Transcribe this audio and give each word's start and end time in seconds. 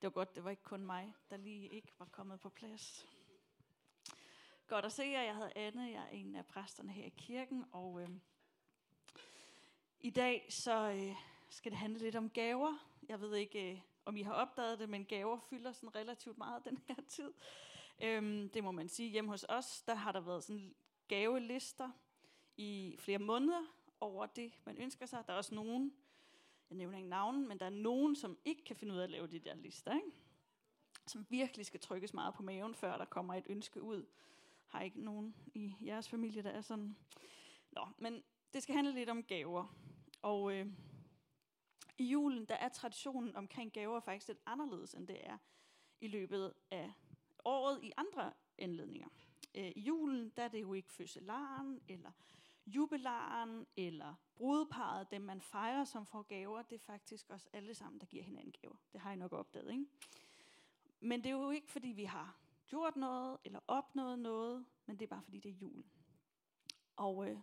Det 0.00 0.06
var 0.06 0.10
godt, 0.10 0.34
det 0.34 0.44
var 0.44 0.50
ikke 0.50 0.62
kun 0.62 0.86
mig, 0.86 1.14
der 1.30 1.36
lige 1.36 1.68
ikke 1.68 1.92
var 1.98 2.06
kommet 2.06 2.40
på 2.40 2.48
plads. 2.48 3.06
Godt 4.66 4.84
at 4.84 4.92
se 4.92 5.02
jer. 5.02 5.22
Jeg 5.22 5.34
hedder 5.34 5.52
Anne. 5.56 5.82
Jeg 5.82 6.02
er 6.02 6.08
en 6.08 6.36
af 6.36 6.46
præsterne 6.46 6.92
her 6.92 7.04
i 7.04 7.12
kirken. 7.16 7.64
Og 7.72 8.02
øh, 8.02 8.08
i 10.00 10.10
dag 10.10 10.46
så 10.50 10.90
øh, 10.90 11.16
skal 11.48 11.72
det 11.72 11.78
handle 11.78 11.98
lidt 11.98 12.16
om 12.16 12.30
gaver. 12.30 12.88
Jeg 13.08 13.20
ved 13.20 13.34
ikke, 13.34 13.72
øh, 13.72 13.80
om 14.04 14.16
I 14.16 14.22
har 14.22 14.32
opdaget 14.32 14.78
det, 14.78 14.88
men 14.88 15.04
gaver 15.04 15.38
fylder 15.38 15.72
sådan 15.72 15.94
relativt 15.94 16.38
meget 16.38 16.64
den 16.64 16.78
her 16.88 16.96
tid. 17.08 17.32
Øhm, 18.02 18.48
det 18.48 18.64
må 18.64 18.70
man 18.70 18.88
sige. 18.88 19.10
Hjemme 19.10 19.30
hos 19.30 19.44
os, 19.48 19.82
der 19.82 19.94
har 19.94 20.12
der 20.12 20.20
været 20.20 20.44
sådan 20.44 20.74
gavelister 21.08 21.90
i 22.56 22.96
flere 22.98 23.18
måneder 23.18 23.62
over 24.00 24.26
det, 24.26 24.52
man 24.64 24.78
ønsker 24.78 25.06
sig. 25.06 25.24
Der 25.26 25.32
er 25.32 25.36
også 25.36 25.54
nogen, 25.54 25.92
jeg 26.70 26.76
nævner 26.76 26.96
ikke 26.96 27.08
navnen, 27.08 27.48
men 27.48 27.58
der 27.58 27.66
er 27.66 27.70
nogen, 27.70 28.16
som 28.16 28.38
ikke 28.44 28.64
kan 28.64 28.76
finde 28.76 28.94
ud 28.94 28.98
af 28.98 29.04
at 29.04 29.10
lave 29.10 29.26
de 29.26 29.38
der 29.38 29.54
lister, 29.54 29.94
ikke? 29.94 30.10
som 31.06 31.26
virkelig 31.28 31.66
skal 31.66 31.80
trykkes 31.80 32.14
meget 32.14 32.34
på 32.34 32.42
maven, 32.42 32.74
før 32.74 32.98
der 32.98 33.04
kommer 33.04 33.34
et 33.34 33.46
ønske 33.48 33.82
ud. 33.82 34.06
Har 34.66 34.80
ikke 34.80 35.00
nogen 35.00 35.34
i 35.54 35.74
jeres 35.80 36.08
familie, 36.08 36.42
der 36.42 36.50
er 36.50 36.60
sådan. 36.60 36.96
Nå, 37.72 37.86
men 37.98 38.22
det 38.52 38.62
skal 38.62 38.74
handle 38.74 38.94
lidt 38.94 39.08
om 39.08 39.22
gaver. 39.22 39.76
Og 40.22 40.52
øh, 40.52 40.66
i 41.98 42.04
julen, 42.04 42.44
der 42.44 42.54
er 42.54 42.68
traditionen 42.68 43.36
omkring 43.36 43.72
gaver 43.72 44.00
faktisk 44.00 44.28
lidt 44.28 44.40
anderledes, 44.46 44.94
end 44.94 45.08
det 45.08 45.26
er 45.26 45.38
i 46.00 46.08
løbet 46.08 46.54
af 46.70 46.92
året 47.44 47.84
i 47.84 47.92
andre 47.96 48.32
anledninger. 48.58 49.08
Øh, 49.54 49.72
I 49.76 49.80
julen, 49.80 50.32
der 50.36 50.42
er 50.42 50.48
det 50.48 50.60
jo 50.60 50.74
ikke 50.74 50.92
fødselaren, 50.92 51.80
eller 51.88 52.10
jubilaren, 52.66 53.66
eller 53.76 54.14
brudeparet, 54.34 55.10
dem 55.10 55.22
man 55.22 55.40
fejrer, 55.40 55.84
som 55.84 56.06
får 56.06 56.22
gaver. 56.22 56.62
Det 56.62 56.74
er 56.74 56.84
faktisk 56.84 57.30
os 57.30 57.48
alle 57.52 57.74
sammen, 57.74 58.00
der 58.00 58.06
giver 58.06 58.24
hinanden 58.24 58.54
gaver. 58.60 58.76
Det 58.92 59.00
har 59.00 59.12
I 59.12 59.16
nok 59.16 59.32
opdaget, 59.32 59.70
ikke? 59.70 59.86
Men 61.00 61.20
det 61.24 61.26
er 61.26 61.34
jo 61.34 61.50
ikke, 61.50 61.70
fordi 61.70 61.88
vi 61.88 62.04
har 62.04 62.36
gjort 62.66 62.96
noget, 62.96 63.38
eller 63.44 63.60
opnået 63.66 64.18
noget, 64.18 64.66
men 64.86 64.96
det 64.96 65.04
er 65.04 65.08
bare, 65.08 65.22
fordi 65.22 65.38
det 65.38 65.48
er 65.48 65.54
jul. 65.54 65.84
Og 66.96 67.30
øh, 67.30 67.38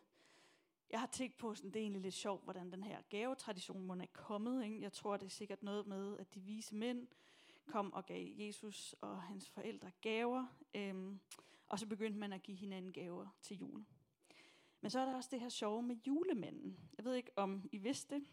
jeg 0.89 0.99
har 0.99 1.07
tænkt 1.07 1.37
på, 1.37 1.55
sådan, 1.55 1.71
det 1.71 1.79
er 1.79 1.83
egentlig 1.83 2.01
lidt 2.01 2.13
sjovt, 2.13 2.43
hvordan 2.43 2.71
den 2.71 2.83
her 2.83 3.01
gavetradition 3.09 3.85
må 3.85 3.93
er 3.93 4.05
kommet. 4.13 4.63
Ikke? 4.65 4.81
Jeg 4.81 4.93
tror, 4.93 5.17
det 5.17 5.25
er 5.25 5.29
sikkert 5.29 5.63
noget 5.63 5.87
med, 5.87 6.17
at 6.17 6.33
de 6.33 6.39
vise 6.39 6.75
mænd 6.75 7.07
kom 7.65 7.93
og 7.93 8.05
gav 8.05 8.27
Jesus 8.37 8.95
og 9.01 9.21
hans 9.21 9.49
forældre 9.49 9.91
gaver. 10.01 10.45
Øhm, 10.73 11.19
og 11.69 11.79
så 11.79 11.87
begyndte 11.87 12.19
man 12.19 12.33
at 12.33 12.43
give 12.43 12.57
hinanden 12.57 12.93
gaver 12.93 13.27
til 13.41 13.57
jul. 13.57 13.85
Men 14.83 14.89
så 14.89 14.99
er 14.99 15.05
der 15.05 15.15
også 15.15 15.29
det 15.31 15.39
her 15.39 15.49
sjove 15.49 15.83
med 15.83 15.95
julemanden. 15.95 16.77
Jeg 16.97 17.05
ved 17.05 17.15
ikke, 17.15 17.31
om 17.35 17.69
I 17.71 17.77
vidste 17.77 18.15
det, 18.15 18.23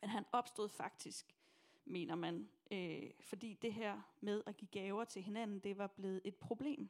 men 0.00 0.10
han 0.10 0.24
opstod 0.32 0.68
faktisk, 0.68 1.36
mener 1.84 2.14
man, 2.14 2.48
øh, 2.70 3.10
fordi 3.20 3.54
det 3.54 3.74
her 3.74 4.00
med 4.20 4.42
at 4.46 4.56
give 4.56 4.68
gaver 4.72 5.04
til 5.04 5.22
hinanden, 5.22 5.58
det 5.58 5.78
var 5.78 5.86
blevet 5.86 6.20
et 6.24 6.36
problem. 6.36 6.88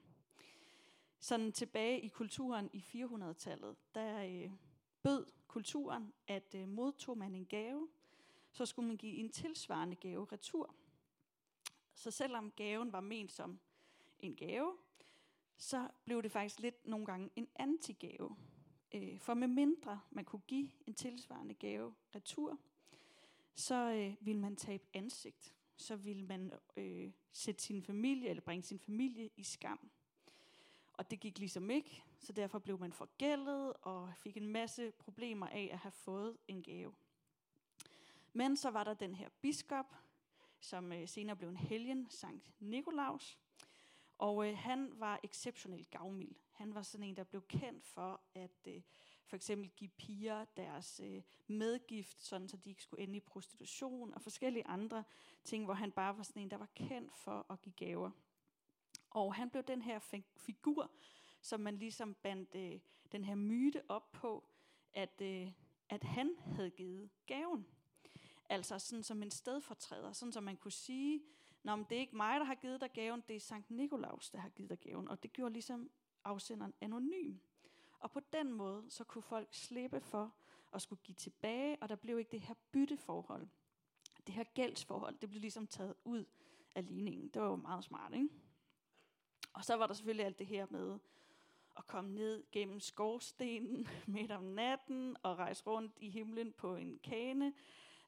Sådan 1.20 1.52
tilbage 1.52 2.00
i 2.00 2.08
kulturen 2.08 2.70
i 2.72 2.78
400-tallet, 2.78 3.76
der 3.94 4.22
øh, 4.24 4.52
bød 5.02 5.26
kulturen, 5.46 6.12
at 6.26 6.54
øh, 6.54 6.68
modtog 6.68 7.18
man 7.18 7.34
en 7.34 7.46
gave, 7.46 7.88
så 8.52 8.66
skulle 8.66 8.88
man 8.88 8.96
give 8.96 9.16
en 9.16 9.30
tilsvarende 9.30 9.96
gave 9.96 10.26
retur. 10.32 10.74
Så 11.94 12.10
selvom 12.10 12.50
gaven 12.50 12.92
var 12.92 13.00
ment 13.00 13.32
som 13.32 13.60
en 14.20 14.36
gave, 14.36 14.76
så 15.56 15.88
blev 16.04 16.22
det 16.22 16.32
faktisk 16.32 16.60
lidt 16.60 16.86
nogle 16.86 17.06
gange 17.06 17.30
en 17.36 17.48
antigave. 17.56 18.36
Øh, 18.94 19.18
for 19.18 19.34
med 19.34 19.48
mindre 19.48 20.00
man 20.10 20.24
kunne 20.24 20.42
give 20.46 20.70
en 20.86 20.94
tilsvarende 20.94 21.54
gave 21.54 21.94
retur, 22.14 22.58
så 23.54 23.74
øh, 23.74 24.26
ville 24.26 24.40
man 24.40 24.56
tabe 24.56 24.84
ansigt. 24.94 25.54
Så 25.76 25.96
ville 25.96 26.26
man 26.26 26.52
øh, 26.76 27.12
sætte 27.32 27.62
sin 27.62 27.82
familie, 27.82 28.28
eller 28.28 28.40
bringe 28.40 28.62
sin 28.62 28.78
familie 28.78 29.30
i 29.36 29.42
skam. 29.42 29.90
Og 30.92 31.10
det 31.10 31.20
gik 31.20 31.38
ligesom 31.38 31.70
ikke, 31.70 32.02
så 32.18 32.32
derfor 32.32 32.58
blev 32.58 32.80
man 32.80 32.92
forgældet 32.92 33.72
og 33.72 34.12
fik 34.16 34.36
en 34.36 34.48
masse 34.48 34.92
problemer 34.98 35.46
af 35.46 35.68
at 35.72 35.78
have 35.78 35.92
fået 35.92 36.36
en 36.48 36.62
gave. 36.62 36.94
Men 38.32 38.56
så 38.56 38.70
var 38.70 38.84
der 38.84 38.94
den 38.94 39.14
her 39.14 39.28
biskop, 39.40 39.94
som 40.60 40.92
øh, 40.92 41.08
senere 41.08 41.36
blev 41.36 41.48
en 41.48 41.56
helgen, 41.56 42.10
Sankt 42.10 42.52
Nikolaus. 42.60 43.38
Og 44.18 44.48
øh, 44.48 44.58
han 44.58 44.92
var 44.94 45.20
exceptionelt 45.24 45.90
gavmild. 45.90 46.34
Han 46.58 46.74
var 46.74 46.82
sådan 46.82 47.06
en, 47.06 47.16
der 47.16 47.24
blev 47.24 47.42
kendt 47.48 47.84
for 47.84 48.20
at 48.34 48.66
øh, 48.66 48.82
for 49.26 49.36
eksempel 49.36 49.70
give 49.70 49.90
piger 49.90 50.44
deres 50.44 51.00
øh, 51.04 51.22
medgift, 51.46 52.22
sådan 52.22 52.48
så 52.48 52.56
de 52.56 52.70
ikke 52.70 52.82
skulle 52.82 53.02
ende 53.02 53.16
i 53.16 53.20
prostitution 53.20 54.14
og 54.14 54.22
forskellige 54.22 54.66
andre 54.66 55.04
ting, 55.44 55.64
hvor 55.64 55.74
han 55.74 55.92
bare 55.92 56.16
var 56.16 56.22
sådan 56.22 56.42
en, 56.42 56.50
der 56.50 56.56
var 56.56 56.68
kendt 56.74 57.16
for 57.16 57.46
at 57.50 57.62
give 57.62 57.72
gaver. 57.72 58.10
Og 59.10 59.34
han 59.34 59.50
blev 59.50 59.62
den 59.62 59.82
her 59.82 59.98
figur, 60.36 60.90
som 61.40 61.60
man 61.60 61.78
ligesom 61.78 62.14
bandt 62.14 62.54
øh, 62.54 62.80
den 63.12 63.24
her 63.24 63.34
myte 63.34 63.82
op 63.88 64.12
på, 64.12 64.44
at, 64.92 65.20
øh, 65.20 65.52
at 65.88 66.04
han 66.04 66.36
havde 66.38 66.70
givet 66.70 67.10
gaven. 67.26 67.66
Altså 68.48 68.78
sådan 68.78 69.02
som 69.02 69.22
en 69.22 69.30
stedfortræder, 69.30 70.12
sådan 70.12 70.32
som 70.32 70.44
man 70.44 70.56
kunne 70.56 70.72
sige, 70.72 71.22
Nå, 71.62 71.76
men 71.76 71.86
det 71.90 71.96
er 71.96 72.00
ikke 72.00 72.16
mig, 72.16 72.40
der 72.40 72.46
har 72.46 72.54
givet 72.54 72.80
dig 72.80 72.90
gaven, 72.92 73.22
det 73.28 73.36
er 73.36 73.40
Sankt 73.40 73.70
Nikolaus, 73.70 74.30
der 74.30 74.38
har 74.38 74.48
givet 74.48 74.70
dig 74.70 74.78
gaven. 74.78 75.08
Og 75.08 75.22
det 75.22 75.32
gjorde 75.32 75.52
ligesom 75.52 75.90
afsenderen 76.28 76.74
anonym. 76.80 77.36
Og 77.98 78.10
på 78.10 78.20
den 78.32 78.52
måde, 78.52 78.84
så 78.88 79.04
kunne 79.04 79.22
folk 79.22 79.48
slippe 79.50 80.00
for 80.00 80.34
at 80.72 80.82
skulle 80.82 81.00
give 81.04 81.14
tilbage, 81.14 81.76
og 81.80 81.88
der 81.88 81.96
blev 81.96 82.18
ikke 82.18 82.30
det 82.30 82.40
her 82.40 82.54
bytteforhold. 82.72 83.48
Det 84.26 84.34
her 84.34 84.44
gældsforhold, 84.44 85.18
det 85.20 85.28
blev 85.28 85.40
ligesom 85.40 85.66
taget 85.66 85.94
ud 86.04 86.24
af 86.74 86.86
ligningen. 86.86 87.28
Det 87.28 87.42
var 87.42 87.48
jo 87.48 87.56
meget 87.56 87.84
smart, 87.84 88.14
ikke? 88.14 88.28
Og 89.52 89.64
så 89.64 89.74
var 89.74 89.86
der 89.86 89.94
selvfølgelig 89.94 90.26
alt 90.26 90.38
det 90.38 90.46
her 90.46 90.66
med 90.70 90.98
at 91.76 91.86
komme 91.86 92.14
ned 92.14 92.44
gennem 92.52 92.80
skorstenen 92.80 93.88
midt 94.06 94.30
om 94.30 94.44
natten 94.44 95.16
og 95.22 95.38
rejse 95.38 95.64
rundt 95.66 95.92
i 96.00 96.10
himlen 96.10 96.52
på 96.52 96.76
en 96.76 96.98
kane. 96.98 97.52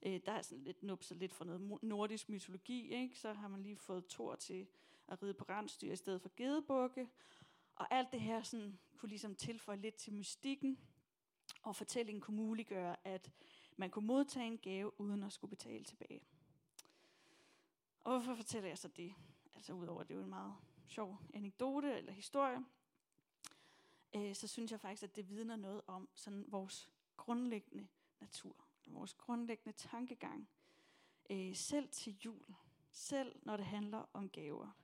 Øh, 0.03 0.21
der 0.27 0.33
er 0.33 0.43
sådan 0.43 0.65
lidt 0.65 0.83
nupset 0.83 1.17
lidt 1.17 1.35
fra 1.35 1.45
noget 1.45 1.83
nordisk 1.83 2.29
mytologi, 2.29 2.95
ikke? 2.95 3.19
Så 3.19 3.33
har 3.33 3.49
man 3.49 3.63
lige 3.63 3.77
fået 3.77 4.07
Thor 4.07 4.35
til 4.35 4.67
at 5.09 5.23
ride 5.23 5.35
på 5.35 5.45
rensdyr 5.49 5.93
i 5.93 5.97
stedet 5.97 6.23
for 6.23 6.31
gedebukke. 6.37 7.09
Og 7.81 7.87
alt 7.91 8.13
det 8.13 8.21
her 8.21 8.43
sådan, 8.43 8.79
kunne 8.97 9.09
ligesom 9.09 9.35
tilføje 9.35 9.77
lidt 9.77 9.95
til 9.95 10.13
mystikken, 10.13 10.79
og 11.63 11.77
fortællingen 11.77 12.21
kunne 12.21 12.37
muliggøre, 12.37 12.97
at 13.05 13.33
man 13.77 13.91
kunne 13.91 14.07
modtage 14.07 14.47
en 14.47 14.59
gave, 14.59 15.01
uden 15.01 15.23
at 15.23 15.33
skulle 15.33 15.49
betale 15.51 15.85
tilbage. 15.85 16.21
Og 18.01 18.13
hvorfor 18.13 18.35
fortæller 18.35 18.69
jeg 18.69 18.79
så 18.79 18.89
det? 18.89 19.15
Altså 19.55 19.73
udover, 19.73 20.01
at 20.01 20.09
det 20.09 20.15
er 20.15 20.19
jo 20.19 20.25
en 20.25 20.31
meget 20.31 20.55
sjov 20.87 21.19
anekdote 21.35 21.99
eller 21.99 22.13
historie, 22.13 22.65
øh, 24.17 24.35
så 24.35 24.49
synes 24.49 24.73
jeg 24.73 24.81
faktisk, 24.81 25.03
at 25.03 25.17
det 25.17 25.29
vidner 25.29 25.57
noget 25.57 25.83
om 25.87 26.09
sådan 26.15 26.45
vores 26.49 26.91
grundlæggende 27.17 27.89
natur, 28.21 28.65
vores 28.87 29.15
grundlæggende 29.15 29.79
tankegang, 29.79 30.49
øh, 31.31 31.57
selv 31.57 31.89
til 31.89 32.19
jul, 32.25 32.55
selv 32.91 33.37
når 33.43 33.57
det 33.57 33.67
handler 33.67 34.05
om 34.13 34.29
gaver, 34.29 34.80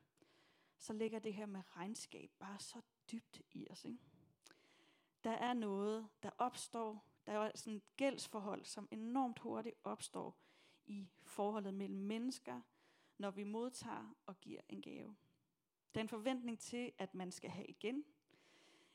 så 0.79 0.93
ligger 0.93 1.19
det 1.19 1.35
her 1.35 1.47
med 1.47 1.77
regnskab 1.77 2.31
bare 2.39 2.59
så 2.59 2.81
dybt 3.13 3.41
i 3.53 3.67
os. 3.71 3.85
Ikke? 3.85 3.99
Der 5.25 5.31
er 5.31 5.53
noget, 5.53 6.09
der 6.23 6.31
opstår, 6.39 7.05
der 7.27 7.33
er 7.33 7.51
sådan 7.55 7.77
et 7.77 7.97
gældsforhold, 7.97 8.65
som 8.65 8.89
enormt 8.91 9.39
hurtigt 9.39 9.77
opstår 9.85 10.39
i 10.87 11.09
forholdet 11.23 11.75
mellem 11.75 11.99
mennesker, 11.99 12.61
når 13.19 13.31
vi 13.31 13.45
modtager 13.45 14.17
og 14.27 14.41
giver 14.41 14.61
en 14.69 14.83
gave. 14.83 15.17
Der 15.95 16.01
er 16.01 16.03
en 16.05 16.09
forventning 16.09 16.59
til, 16.59 16.93
at 16.99 17.15
man 17.15 17.33
skal 17.33 17.51
have 17.51 17.67
igen, 17.67 18.05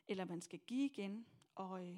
eller 0.08 0.26
man 0.26 0.42
skal 0.42 0.60
give 0.60 0.86
igen, 0.86 1.26
og 1.56 1.88
øh, 1.88 1.98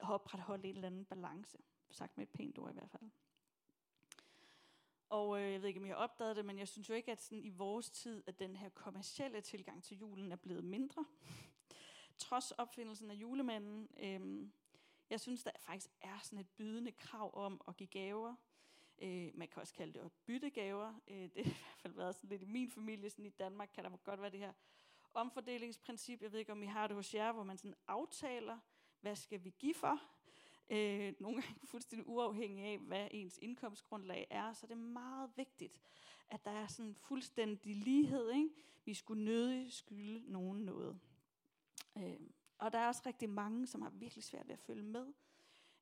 opretholde 0.00 0.68
en 0.68 0.74
eller 0.74 0.86
anden 0.86 1.04
balance. 1.04 1.58
Sagt 1.90 2.16
med 2.16 2.26
et 2.26 2.32
pænt 2.32 2.58
ord 2.58 2.70
i 2.70 2.74
hvert 2.74 2.90
fald. 2.90 3.10
Og 5.12 5.40
øh, 5.40 5.52
jeg 5.52 5.62
ved 5.62 5.68
ikke, 5.68 5.80
om 5.80 5.86
I 5.86 5.88
har 5.88 5.94
opdaget 5.94 6.36
det, 6.36 6.44
men 6.44 6.58
jeg 6.58 6.68
synes 6.68 6.88
jo 6.88 6.94
ikke, 6.94 7.12
at 7.12 7.22
sådan 7.22 7.44
i 7.44 7.48
vores 7.48 7.90
tid, 7.90 8.22
at 8.26 8.38
den 8.38 8.56
her 8.56 8.68
kommercielle 8.68 9.40
tilgang 9.40 9.84
til 9.84 9.98
julen 9.98 10.32
er 10.32 10.36
blevet 10.36 10.64
mindre. 10.64 11.04
Trods 12.18 12.50
opfindelsen 12.50 13.10
af 13.10 13.14
julemanden. 13.14 13.88
Øh, 14.00 14.48
jeg 15.10 15.20
synes, 15.20 15.42
der 15.42 15.50
faktisk 15.60 15.90
er 16.00 16.18
sådan 16.22 16.38
et 16.38 16.48
bydende 16.48 16.92
krav 16.92 17.30
om 17.34 17.60
at 17.68 17.76
give 17.76 17.86
gaver. 17.86 18.34
Øh, 19.02 19.30
man 19.34 19.48
kan 19.48 19.60
også 19.60 19.74
kalde 19.74 19.92
det 19.92 20.00
at 20.00 20.12
bytte 20.26 20.50
gaver. 20.50 20.94
Øh, 21.08 21.28
det 21.34 21.44
har 21.44 21.52
i 21.52 21.56
hvert 21.56 21.80
fald 21.82 21.94
været 21.94 22.14
sådan 22.14 22.28
lidt 22.30 22.42
i 22.42 22.46
min 22.46 22.70
familie. 22.70 23.10
Sådan 23.10 23.26
I 23.26 23.30
Danmark 23.30 23.70
kan 23.74 23.84
der 23.84 23.96
godt 23.96 24.20
være 24.20 24.30
det 24.30 24.40
her 24.40 24.52
omfordelingsprincip. 25.14 26.22
Jeg 26.22 26.32
ved 26.32 26.38
ikke, 26.38 26.52
om 26.52 26.62
I 26.62 26.66
har 26.66 26.86
det 26.86 26.96
hos 26.96 27.14
jer, 27.14 27.32
hvor 27.32 27.42
man 27.42 27.58
sådan 27.58 27.76
aftaler, 27.86 28.58
hvad 29.00 29.16
skal 29.16 29.44
vi 29.44 29.50
give 29.58 29.74
for? 29.74 30.00
Øh, 30.70 31.14
nogle 31.20 31.42
gange 31.42 31.66
fuldstændig 31.72 32.08
uafhængig 32.08 32.64
af, 32.64 32.78
hvad 32.78 33.08
ens 33.10 33.38
indkomstgrundlag 33.42 34.26
er, 34.30 34.52
så 34.52 34.66
det 34.66 34.72
er 34.72 34.76
meget 34.76 35.30
vigtigt, 35.36 35.80
at 36.28 36.44
der 36.44 36.50
er 36.50 36.66
sådan 36.66 36.94
fuldstændig 36.94 37.76
lighed. 37.76 38.30
Ikke? 38.30 38.50
Vi 38.84 38.94
skulle 38.94 39.24
nødig 39.24 39.72
skylde 39.72 40.32
nogen 40.32 40.64
noget. 40.64 41.00
Øh, 41.96 42.20
og 42.58 42.72
der 42.72 42.78
er 42.78 42.88
også 42.88 43.02
rigtig 43.06 43.30
mange, 43.30 43.66
som 43.66 43.82
har 43.82 43.90
virkelig 43.90 44.24
svært 44.24 44.48
ved 44.48 44.52
at 44.52 44.60
følge 44.60 44.82
med. 44.82 45.12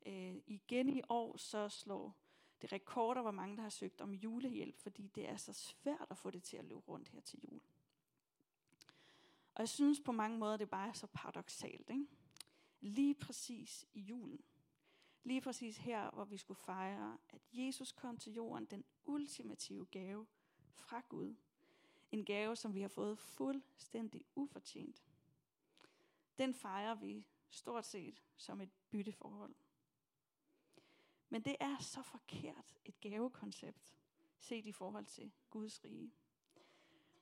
Øh, 0.06 0.36
igen 0.46 0.88
i 0.88 1.02
år, 1.08 1.36
så 1.36 1.68
slår 1.68 2.16
Det 2.62 2.72
rekorder, 2.72 3.22
hvor 3.22 3.30
mange 3.30 3.56
der 3.56 3.62
har 3.62 3.70
søgt 3.70 4.00
om 4.00 4.14
julehjælp, 4.14 4.78
fordi 4.78 5.08
det 5.14 5.28
er 5.28 5.36
så 5.36 5.52
svært 5.52 6.06
at 6.10 6.18
få 6.18 6.30
det 6.30 6.42
til 6.42 6.56
at 6.56 6.64
løbe 6.64 6.80
rundt 6.88 7.08
her 7.08 7.20
til 7.20 7.38
jul. 7.42 7.60
Og 9.54 9.60
jeg 9.60 9.68
synes 9.68 10.00
på 10.00 10.12
mange 10.12 10.38
måder, 10.38 10.56
det 10.56 10.70
bare 10.70 10.88
er 10.88 10.92
så 10.92 11.06
paradoxalt. 11.06 11.90
Ikke? 11.90 12.06
Lige 12.80 13.14
præcis 13.14 13.86
i 13.94 14.00
julen. 14.00 14.40
Lige 15.24 15.40
præcis 15.40 15.76
her, 15.76 16.10
hvor 16.10 16.24
vi 16.24 16.36
skulle 16.36 16.60
fejre, 16.60 17.18
at 17.28 17.40
Jesus 17.52 17.92
kom 17.92 18.16
til 18.16 18.32
jorden, 18.32 18.64
den 18.66 18.84
ultimative 19.04 19.86
gave 19.86 20.26
fra 20.72 21.02
Gud. 21.08 21.34
En 22.12 22.24
gave, 22.24 22.56
som 22.56 22.74
vi 22.74 22.80
har 22.80 22.88
fået 22.88 23.18
fuldstændig 23.18 24.24
ufortjent. 24.34 25.02
Den 26.38 26.54
fejrer 26.54 26.94
vi 26.94 27.26
stort 27.50 27.86
set 27.86 28.22
som 28.36 28.60
et 28.60 28.70
bytteforhold. 28.90 29.54
Men 31.28 31.42
det 31.42 31.56
er 31.60 31.78
så 31.78 32.02
forkert 32.02 32.74
et 32.84 33.00
gavekoncept, 33.00 33.96
set 34.38 34.66
i 34.66 34.72
forhold 34.72 35.06
til 35.06 35.32
Guds 35.50 35.84
rige. 35.84 36.12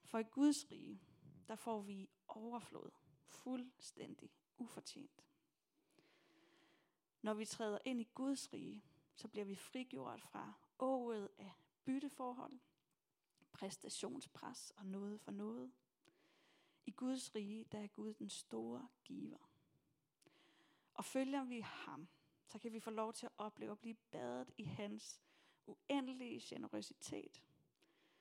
For 0.05 0.19
i 0.19 0.23
Guds 0.23 0.71
rige, 0.71 1.01
der 1.49 1.57
får 1.57 1.81
vi 1.81 2.09
overflod, 2.29 2.91
fuldstændig 3.25 4.31
ufortjent. 4.59 5.28
Når 7.23 7.35
vi 7.35 7.45
træder 7.45 7.79
ind 7.85 8.01
i 8.01 8.09
Guds 8.15 8.53
rige, 8.53 8.85
så 9.15 9.29
bliver 9.29 9.45
vi 9.45 9.55
frigjort 9.55 10.23
fra 10.23 10.53
året 10.79 11.29
af 11.39 11.53
bytteforhold, 11.85 12.59
præstationspres 13.53 14.73
og 14.77 14.87
noget 14.87 15.21
for 15.21 15.31
noget. 15.31 15.73
I 16.87 16.91
Guds 16.91 17.35
rige, 17.35 17.65
der 17.65 17.79
er 17.79 17.87
Gud 17.87 18.15
den 18.15 18.29
store 18.29 18.89
giver. 19.05 19.39
Og 20.95 21.05
følger 21.05 21.45
vi 21.45 21.61
ham, 21.61 22.09
så 22.47 22.59
kan 22.59 22.73
vi 22.73 22.81
få 22.81 22.91
lov 22.91 23.13
til 23.13 23.27
at 23.27 23.33
opleve 23.39 23.73
at 23.73 23.79
blive 23.79 23.95
badet 23.95 24.51
i 24.59 24.65
hans 24.65 25.23
uendelige 25.67 26.41
generøsitet, 26.41 27.43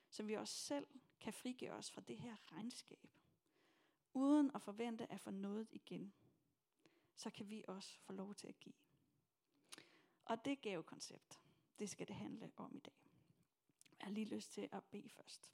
så 0.08 0.22
vi 0.22 0.34
også 0.34 0.54
selv 0.54 0.86
kan 1.20 1.32
frigøre 1.32 1.74
os 1.74 1.90
fra 1.90 2.00
det 2.00 2.18
her 2.18 2.36
regnskab, 2.52 3.10
uden 4.14 4.50
at 4.54 4.62
forvente 4.62 5.12
at 5.12 5.20
få 5.20 5.30
noget 5.30 5.68
igen, 5.70 6.12
så 7.14 7.30
kan 7.30 7.50
vi 7.50 7.64
også 7.68 7.98
få 7.98 8.12
lov 8.12 8.34
til 8.34 8.46
at 8.46 8.60
give. 8.60 8.74
Og 10.28 10.44
det 10.44 10.60
gavekoncept, 10.60 11.40
det 11.78 11.90
skal 11.90 12.08
det 12.08 12.16
handle 12.16 12.52
om 12.56 12.76
i 12.76 12.78
dag. 12.78 13.10
Jeg 13.98 14.06
har 14.06 14.12
lige 14.12 14.34
lyst 14.34 14.52
til 14.52 14.68
at 14.72 14.84
bede 14.84 15.08
først. 15.08 15.52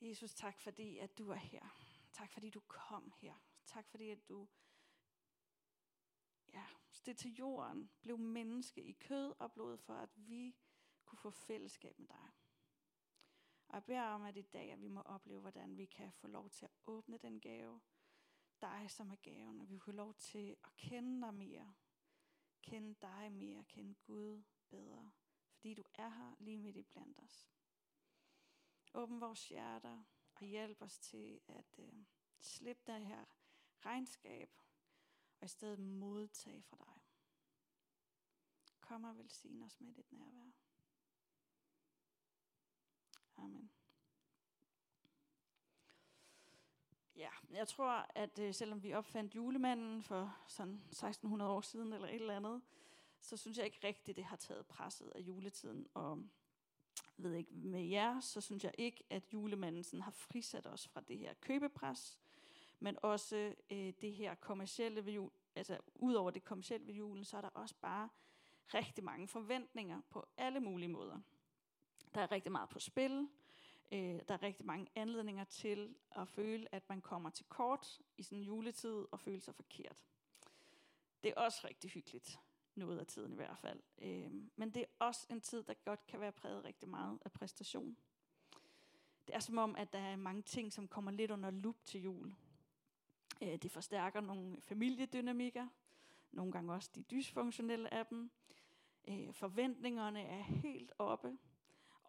Jesus, 0.00 0.34
tak 0.34 0.60
fordi, 0.60 0.98
at 0.98 1.18
du 1.18 1.30
er 1.30 1.36
her. 1.36 1.68
Tak 2.12 2.32
fordi 2.32 2.50
du 2.50 2.60
kom 2.60 3.12
her. 3.16 3.34
Tak 3.66 3.88
fordi, 3.88 4.10
at 4.10 4.28
du 4.28 4.48
ja, 6.52 6.64
steg 6.90 7.16
til 7.16 7.34
jorden, 7.34 7.90
blev 8.02 8.18
menneske 8.18 8.82
i 8.82 8.92
kød 8.92 9.34
og 9.38 9.52
blod, 9.52 9.78
for 9.78 9.94
at 9.94 10.10
vi 10.14 10.56
kunne 11.04 11.18
få 11.18 11.30
fællesskab 11.30 11.98
med 11.98 12.08
dig. 12.08 12.30
Og 13.68 13.74
jeg 13.74 13.84
beder 13.84 14.02
om, 14.02 14.22
at 14.22 14.36
i 14.36 14.42
dag, 14.42 14.72
at 14.72 14.82
vi 14.82 14.88
må 14.88 15.00
opleve, 15.00 15.40
hvordan 15.40 15.76
vi 15.76 15.84
kan 15.84 16.12
få 16.12 16.26
lov 16.26 16.50
til 16.50 16.64
at 16.64 16.70
åbne 16.86 17.18
den 17.18 17.40
gave, 17.40 17.80
dig 18.62 18.90
som 18.90 19.10
er 19.10 19.16
gaven, 19.16 19.60
og 19.60 19.70
vi 19.70 19.78
får 19.78 19.92
lov 19.92 20.14
til 20.14 20.56
at 20.64 20.76
kende 20.76 21.26
dig 21.26 21.34
mere, 21.34 21.74
kende 22.62 22.94
dig 22.94 23.32
mere, 23.32 23.64
kende 23.64 23.94
Gud 23.94 24.42
bedre, 24.70 25.12
fordi 25.54 25.74
du 25.74 25.84
er 25.94 26.08
her 26.08 26.34
lige 26.38 26.58
midt 26.58 26.76
i 26.76 26.82
blandt 26.82 27.18
os. 27.18 27.48
Åbn 28.94 29.20
vores 29.20 29.48
hjerter 29.48 30.04
og 30.34 30.46
hjælp 30.46 30.82
os 30.82 30.98
til 30.98 31.40
at 31.48 31.78
øh, 31.78 32.04
slippe 32.40 32.82
det 32.86 33.06
her 33.06 33.24
regnskab 33.86 34.50
og 35.40 35.44
i 35.44 35.48
stedet 35.48 35.78
modtage 35.78 36.62
fra 36.62 36.76
dig. 36.84 37.02
Kom 38.80 39.04
og 39.04 39.18
velsign 39.18 39.62
os 39.62 39.80
med 39.80 39.94
dit 39.94 40.12
nærvær. 40.12 40.52
Amen. 43.36 43.81
Ja, 47.16 47.28
jeg 47.50 47.68
tror, 47.68 48.06
at 48.14 48.38
øh, 48.38 48.54
selvom 48.54 48.82
vi 48.82 48.94
opfandt 48.94 49.34
julemanden 49.34 50.02
for 50.02 50.36
sådan 50.46 50.74
1600 50.74 51.50
år 51.50 51.60
siden 51.60 51.92
eller 51.92 52.08
et 52.08 52.14
eller 52.14 52.36
andet, 52.36 52.62
så 53.20 53.36
synes 53.36 53.58
jeg 53.58 53.66
ikke 53.66 53.86
rigtigt, 53.86 54.16
det 54.16 54.24
har 54.24 54.36
taget 54.36 54.66
presset 54.66 55.12
af 55.14 55.20
juletiden. 55.20 55.86
Og 55.94 56.22
ved 57.16 57.34
ikke 57.34 57.52
med 57.52 57.82
jer, 57.82 58.20
så 58.20 58.40
synes 58.40 58.64
jeg 58.64 58.74
ikke, 58.78 59.04
at 59.10 59.22
julemanden 59.32 59.84
sådan 59.84 60.02
har 60.02 60.10
frisat 60.10 60.66
os 60.66 60.88
fra 60.88 61.00
det 61.00 61.18
her 61.18 61.34
købepres, 61.40 62.18
men 62.80 62.98
også 63.02 63.54
øh, 63.70 63.92
det 64.00 64.12
her 64.12 64.34
kommercielle 64.34 65.06
ved 65.06 65.12
jul, 65.12 65.30
altså 65.54 65.78
ud 65.94 66.14
over 66.14 66.30
det 66.30 66.44
kommercielle 66.44 66.86
ved 66.86 66.94
julen, 66.94 67.24
så 67.24 67.36
er 67.36 67.40
der 67.40 67.48
også 67.48 67.74
bare 67.80 68.08
rigtig 68.74 69.04
mange 69.04 69.28
forventninger 69.28 70.00
på 70.10 70.26
alle 70.36 70.60
mulige 70.60 70.88
måder. 70.88 71.18
Der 72.14 72.20
er 72.20 72.32
rigtig 72.32 72.52
meget 72.52 72.68
på 72.68 72.78
spil. 72.78 73.28
Øh, 73.92 74.20
der 74.28 74.34
er 74.34 74.42
rigtig 74.42 74.66
mange 74.66 74.86
anledninger 74.94 75.44
til 75.44 75.94
at 76.10 76.28
føle, 76.28 76.74
at 76.74 76.88
man 76.88 77.00
kommer 77.00 77.30
til 77.30 77.46
kort 77.48 78.00
i 78.16 78.22
sådan 78.22 78.38
en 78.38 78.44
juletid 78.44 79.04
og 79.10 79.20
føle 79.20 79.40
sig 79.40 79.54
forkert. 79.54 79.96
Det 81.22 81.32
er 81.36 81.40
også 81.40 81.60
rigtig 81.64 81.90
hyggeligt, 81.90 82.40
noget 82.74 82.98
af 82.98 83.06
tiden 83.06 83.32
i 83.32 83.36
hvert 83.36 83.58
fald. 83.58 83.80
Øh, 84.02 84.32
men 84.56 84.70
det 84.70 84.82
er 84.82 85.06
også 85.06 85.26
en 85.30 85.40
tid, 85.40 85.62
der 85.62 85.74
godt 85.74 86.06
kan 86.06 86.20
være 86.20 86.32
præget 86.32 86.64
rigtig 86.64 86.88
meget 86.88 87.18
af 87.24 87.32
præstation. 87.32 87.96
Det 89.26 89.34
er 89.34 89.40
som 89.40 89.58
om, 89.58 89.76
at 89.76 89.92
der 89.92 89.98
er 89.98 90.16
mange 90.16 90.42
ting, 90.42 90.72
som 90.72 90.88
kommer 90.88 91.10
lidt 91.10 91.30
under 91.30 91.50
lup 91.50 91.76
til 91.84 92.02
jul. 92.02 92.34
Øh, 93.42 93.56
det 93.56 93.70
forstærker 93.70 94.20
nogle 94.20 94.60
familiedynamikker, 94.60 95.68
nogle 96.30 96.52
gange 96.52 96.72
også 96.72 96.90
de 96.94 97.02
dysfunktionelle 97.02 97.94
af 97.94 98.06
dem. 98.06 98.30
Øh, 99.08 99.32
forventningerne 99.32 100.22
er 100.22 100.42
helt 100.42 100.92
oppe, 100.98 101.38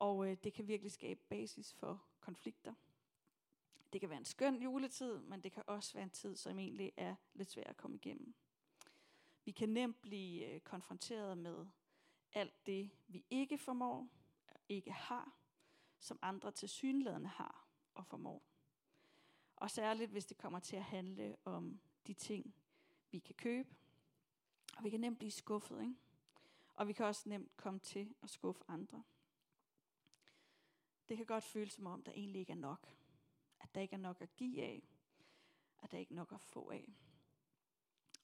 og 0.04 0.28
øh, 0.28 0.38
det 0.44 0.54
kan 0.54 0.68
virkelig 0.68 0.92
skabe 0.92 1.20
basis 1.30 1.74
for 1.74 2.04
konflikter. 2.20 2.74
Det 3.94 4.02
kan 4.02 4.10
være 4.10 4.20
en 4.20 4.26
skøn 4.26 4.62
juletid, 4.62 5.20
men 5.20 5.44
det 5.44 5.52
kan 5.52 5.64
også 5.68 5.94
være 5.94 6.04
en 6.04 6.10
tid, 6.10 6.36
som 6.36 6.60
egentlig 6.60 6.92
er 6.98 7.16
lidt 7.33 7.52
svær 7.52 7.64
at 7.64 7.78
komme 7.78 7.95
igennem. 7.95 8.33
Vi 9.45 9.52
kan 9.52 9.69
nemt 9.69 10.02
blive 10.02 10.45
øh, 10.45 10.62
konfronteret 10.62 11.38
med 11.38 11.66
alt 12.33 12.66
det, 12.66 12.90
vi 13.07 13.26
ikke 13.30 13.57
formår, 13.57 14.10
ikke 14.69 14.92
har, 14.92 15.36
som 16.00 16.19
andre 16.22 16.52
til 16.52 16.69
synlædende 16.69 17.30
har 17.30 17.68
og 17.94 18.06
formår. 18.06 18.44
Og 19.56 19.72
særligt, 19.72 20.12
hvis 20.12 20.26
det 20.26 20.38
kommer 20.38 20.60
til 20.60 20.76
at 20.76 20.83
handle 20.83 21.36
om 21.45 21.80
de 22.07 22.14
ting, 22.14 22.56
vi 23.12 23.19
kan 23.19 23.36
købe. 23.36 23.69
Og 24.78 24.83
vi 24.83 24.90
kan 24.90 25.00
nemt 25.00 25.19
blive 25.19 25.31
skuffet, 25.31 25.81
ikke? 25.81 25.95
Og 26.74 26.88
vi 26.88 26.94
kan 26.94 27.06
også 27.06 27.30
nemt 27.30 27.57
komme 27.57 27.80
til 27.80 28.16
at 28.24 28.30
skuffe 28.30 28.64
andre. 28.68 29.04
Det 31.14 31.18
kan 31.18 31.26
godt 31.26 31.44
føles 31.44 31.74
som 31.74 31.86
om, 31.86 32.04
der 32.04 32.12
egentlig 32.12 32.40
ikke 32.40 32.52
er 32.52 32.58
nok. 32.58 32.88
At 33.60 33.76
der 33.76 33.82
ikke 33.82 33.94
er 33.94 34.00
nok 34.00 34.22
at 34.22 34.36
give 34.36 34.64
af. 34.64 34.90
At 35.82 35.92
der 35.92 35.98
ikke 35.98 36.12
er 36.12 36.16
nok 36.16 36.32
at 36.32 36.42
få 36.42 36.70
af. 36.72 36.94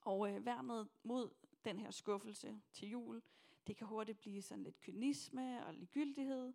Og 0.01 0.31
øh, 0.31 0.45
værnet 0.45 0.89
mod 1.03 1.29
den 1.65 1.79
her 1.79 1.91
skuffelse 1.91 2.61
til 2.73 2.89
jul, 2.89 3.21
det 3.67 3.77
kan 3.77 3.87
hurtigt 3.87 4.19
blive 4.19 4.41
sådan 4.41 4.63
lidt 4.63 4.79
kynisme 4.79 5.65
og 5.65 5.73
ligegyldighed. 5.73 6.53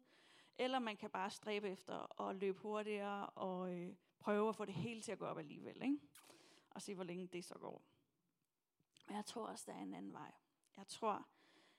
Eller 0.56 0.78
man 0.78 0.96
kan 0.96 1.10
bare 1.10 1.30
stræbe 1.30 1.70
efter 1.70 2.20
at 2.20 2.36
løbe 2.36 2.58
hurtigere 2.58 3.30
og 3.30 3.74
øh, 3.74 3.94
prøve 4.18 4.48
at 4.48 4.56
få 4.56 4.64
det 4.64 4.74
hele 4.74 5.02
til 5.02 5.12
at 5.12 5.18
gå 5.18 5.26
op 5.26 5.38
alligevel, 5.38 5.82
ikke? 5.82 5.98
og 6.70 6.82
se, 6.82 6.94
hvor 6.94 7.04
længe 7.04 7.26
det 7.26 7.44
så 7.44 7.54
går. 7.54 7.82
Men 9.06 9.16
jeg 9.16 9.26
tror 9.26 9.46
også, 9.46 9.64
der 9.66 9.78
er 9.78 9.82
en 9.82 9.94
anden 9.94 10.12
vej. 10.12 10.32
Jeg 10.76 10.86
tror, 10.86 11.26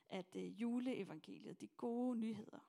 at 0.09 0.35
øh, 0.35 0.61
juleevangeliet, 0.61 1.61
de 1.61 1.67
gode 1.67 2.19
nyheder, 2.19 2.59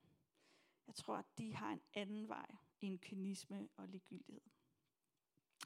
jeg 0.86 0.94
tror, 0.94 1.16
at 1.16 1.38
de 1.38 1.54
har 1.54 1.72
en 1.72 1.82
anden 1.94 2.28
vej 2.28 2.54
end 2.80 2.98
kynisme 2.98 3.68
og 3.76 3.88
ligegyldighed. 3.88 4.40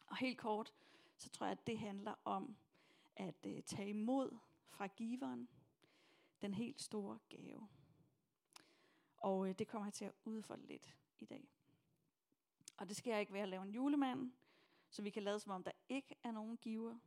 Og 0.07 0.17
helt 0.17 0.39
kort, 0.39 0.75
så 1.17 1.29
tror 1.29 1.47
jeg, 1.47 1.53
at 1.53 1.67
det 1.67 1.79
handler 1.79 2.15
om 2.25 2.57
at 3.17 3.47
øh, 3.47 3.63
tage 3.63 3.89
imod 3.89 4.39
fra 4.69 4.87
giveren 4.87 5.49
den 6.43 6.55
helt 6.55 6.81
store 6.81 7.19
gave. 7.29 7.69
Og 9.17 9.49
øh, 9.49 9.55
det 9.59 9.69
kommer 9.69 9.87
jeg 9.87 9.95
til 9.95 10.05
at 10.05 10.13
udfolde 10.25 10.67
lidt 10.67 10.97
i 11.19 11.25
dag. 11.25 11.49
Og 12.77 12.89
det 12.89 12.97
skal 12.97 13.21
ikke 13.21 13.33
være 13.33 13.43
at 13.43 13.49
lave 13.49 13.63
en 13.63 13.71
julemand, 13.71 14.33
så 14.91 15.03
vi 15.03 15.11
kan 15.11 15.23
lade 15.23 15.41
som 15.41 15.53
om, 15.53 15.65
der 15.65 15.73
ikke 15.89 16.15
er 16.23 16.31
nogen 16.31 16.57
giver. 16.57 16.99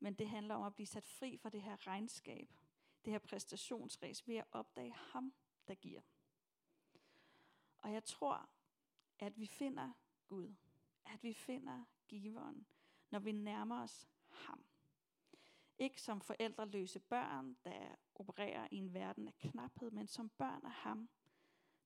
Men 0.00 0.14
det 0.14 0.28
handler 0.28 0.54
om 0.54 0.62
at 0.62 0.74
blive 0.74 0.86
sat 0.86 1.06
fri 1.06 1.36
fra 1.36 1.50
det 1.50 1.62
her 1.62 1.86
regnskab, 1.86 2.52
det 3.04 3.12
her 3.12 3.18
præstationsræs, 3.18 4.28
ved 4.28 4.36
at 4.36 4.44
opdage 4.52 4.92
ham, 4.92 5.32
der 5.68 5.74
giver. 5.74 6.00
Og 7.78 7.92
jeg 7.92 8.04
tror, 8.04 8.48
at 9.18 9.38
vi 9.38 9.46
finder 9.46 9.92
Gud, 10.26 10.54
at 11.04 11.22
vi 11.22 11.32
finder 11.32 11.84
giveren, 12.08 12.66
når 13.10 13.18
vi 13.18 13.32
nærmer 13.32 13.82
os 13.82 14.08
ham. 14.30 14.64
Ikke 15.78 16.02
som 16.02 16.20
forældreløse 16.20 17.00
børn, 17.00 17.56
der 17.64 17.94
opererer 18.14 18.68
i 18.70 18.76
en 18.76 18.94
verden 18.94 19.28
af 19.28 19.34
knaphed, 19.38 19.90
men 19.90 20.06
som 20.06 20.28
børn 20.28 20.64
af 20.64 20.72
ham, 20.72 21.08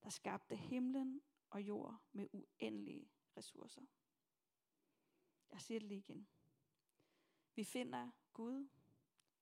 der 0.03 0.09
skabte 0.09 0.55
himlen 0.55 1.21
og 1.49 1.61
jord 1.61 2.01
med 2.11 2.27
uendelige 2.31 3.11
ressourcer. 3.37 3.81
Jeg 5.51 5.61
siger 5.61 5.79
det 5.79 5.87
lige 5.87 5.99
igen. 5.99 6.27
Vi 7.55 7.63
finder 7.63 8.11
Gud, 8.33 8.69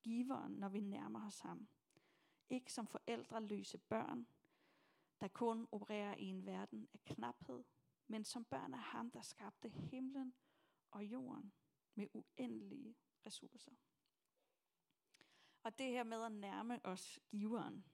giveren, 0.02 0.52
når 0.52 0.68
vi 0.68 0.80
nærmer 0.80 1.26
os 1.26 1.40
ham. 1.40 1.68
Ikke 2.50 2.72
som 2.72 2.86
forældreløse 2.86 3.78
børn, 3.78 4.26
der 5.22 5.28
kun 5.28 5.68
opererer 5.72 6.16
i 6.16 6.24
en 6.24 6.46
verden 6.46 6.88
af 6.94 7.00
knaphed, 7.04 7.64
men 8.06 8.24
som 8.24 8.44
børn 8.44 8.74
af 8.74 8.80
ham, 8.80 9.10
der 9.10 9.22
skabte 9.22 9.68
himlen 9.68 10.34
og 10.90 11.04
jorden 11.04 11.52
med 11.94 12.06
uendelige 12.12 12.96
ressourcer. 13.26 13.72
Og 15.62 15.78
det 15.78 15.86
her 15.86 16.04
med 16.04 16.22
at 16.24 16.32
nærme 16.32 16.86
os 16.86 17.20
giveren, 17.30 17.84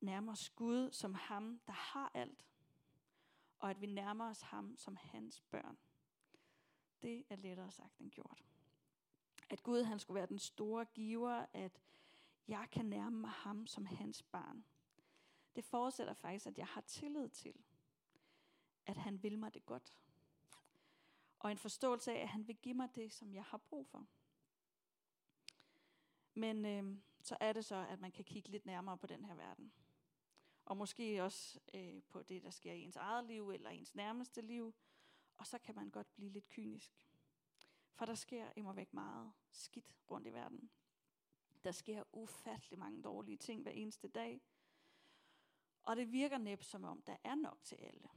nærme 0.00 0.30
os 0.30 0.50
Gud 0.50 0.92
som 0.92 1.14
ham, 1.14 1.60
der 1.66 1.72
har 1.72 2.10
alt, 2.14 2.46
og 3.58 3.70
at 3.70 3.80
vi 3.80 3.86
nærmer 3.86 4.30
os 4.30 4.40
ham 4.40 4.76
som 4.76 4.96
hans 4.96 5.40
børn, 5.40 5.78
det 7.02 7.24
er 7.28 7.36
lettere 7.36 7.70
sagt 7.70 7.98
end 7.98 8.10
gjort. 8.10 8.44
At 9.48 9.62
Gud 9.62 9.82
han 9.82 9.98
skulle 9.98 10.18
være 10.18 10.26
den 10.26 10.38
store 10.38 10.84
giver, 10.84 11.46
at 11.52 11.80
jeg 12.48 12.68
kan 12.72 12.86
nærme 12.86 13.20
mig 13.20 13.30
ham 13.30 13.66
som 13.66 13.86
hans 13.86 14.22
barn. 14.22 14.64
Det 15.56 15.64
forudsætter 15.64 16.14
faktisk, 16.14 16.46
at 16.46 16.58
jeg 16.58 16.66
har 16.66 16.80
tillid 16.80 17.28
til, 17.28 17.54
at 18.86 18.96
han 18.96 19.22
vil 19.22 19.38
mig 19.38 19.54
det 19.54 19.66
godt. 19.66 19.98
Og 21.38 21.50
en 21.50 21.58
forståelse 21.58 22.12
af, 22.12 22.22
at 22.22 22.28
han 22.28 22.48
vil 22.48 22.56
give 22.56 22.74
mig 22.74 22.94
det, 22.94 23.12
som 23.12 23.34
jeg 23.34 23.44
har 23.44 23.58
brug 23.58 23.86
for. 23.86 24.06
Men 26.34 26.64
øh, 26.64 26.98
så 27.22 27.36
er 27.40 27.52
det 27.52 27.64
så, 27.64 27.86
at 27.90 28.00
man 28.00 28.12
kan 28.12 28.24
kigge 28.24 28.48
lidt 28.48 28.66
nærmere 28.66 28.98
på 28.98 29.06
den 29.06 29.24
her 29.24 29.34
verden. 29.34 29.72
Og 30.64 30.76
måske 30.76 31.24
også 31.24 31.60
øh, 31.74 32.02
på 32.08 32.22
det, 32.22 32.42
der 32.42 32.50
sker 32.50 32.72
i 32.72 32.80
ens 32.80 32.96
eget 32.96 33.24
liv 33.24 33.50
eller 33.50 33.70
ens 33.70 33.94
nærmeste 33.94 34.40
liv. 34.40 34.74
Og 35.36 35.46
så 35.46 35.58
kan 35.58 35.74
man 35.74 35.90
godt 35.90 36.14
blive 36.14 36.30
lidt 36.30 36.48
kynisk. 36.48 37.06
For 37.92 38.04
der 38.04 38.14
sker 38.14 38.52
immer 38.56 38.72
væk 38.72 38.94
meget 38.94 39.32
skidt 39.50 39.96
rundt 40.10 40.26
i 40.26 40.32
verden. 40.32 40.70
Der 41.64 41.72
sker 41.72 42.04
ufattelig 42.12 42.78
mange 42.78 43.02
dårlige 43.02 43.36
ting 43.36 43.62
hver 43.62 43.72
eneste 43.72 44.08
dag. 44.08 44.40
Og 45.82 45.96
det 45.96 46.12
virker 46.12 46.38
næppe 46.38 46.64
som 46.64 46.84
om, 46.84 47.02
der 47.02 47.16
er 47.24 47.34
nok 47.34 47.58
til 47.64 47.76
alle. 47.76 48.08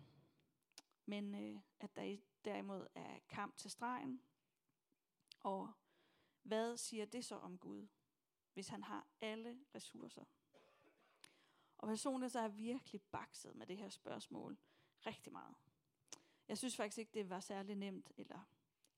Men 1.05 1.35
øh, 1.35 1.61
at 1.79 1.95
der 1.95 2.17
derimod 2.45 2.87
er 2.95 3.19
kamp 3.29 3.57
til 3.57 3.71
stregen. 3.71 4.21
Og 5.39 5.71
hvad 6.43 6.77
siger 6.77 7.05
det 7.05 7.25
så 7.25 7.35
om 7.35 7.57
Gud, 7.57 7.87
hvis 8.53 8.67
han 8.67 8.83
har 8.83 9.07
alle 9.21 9.59
ressourcer? 9.75 10.25
Og 11.77 11.87
personligt 11.87 12.31
så 12.31 12.39
er 12.39 12.43
jeg 12.43 12.57
virkelig 12.57 13.01
bakset 13.01 13.55
med 13.55 13.67
det 13.67 13.77
her 13.77 13.89
spørgsmål 13.89 14.57
rigtig 15.05 15.33
meget. 15.33 15.55
Jeg 16.47 16.57
synes 16.57 16.75
faktisk 16.75 16.97
ikke, 16.97 17.13
det 17.13 17.29
var 17.29 17.39
særlig 17.39 17.75
nemt, 17.75 18.11
eller 18.17 18.49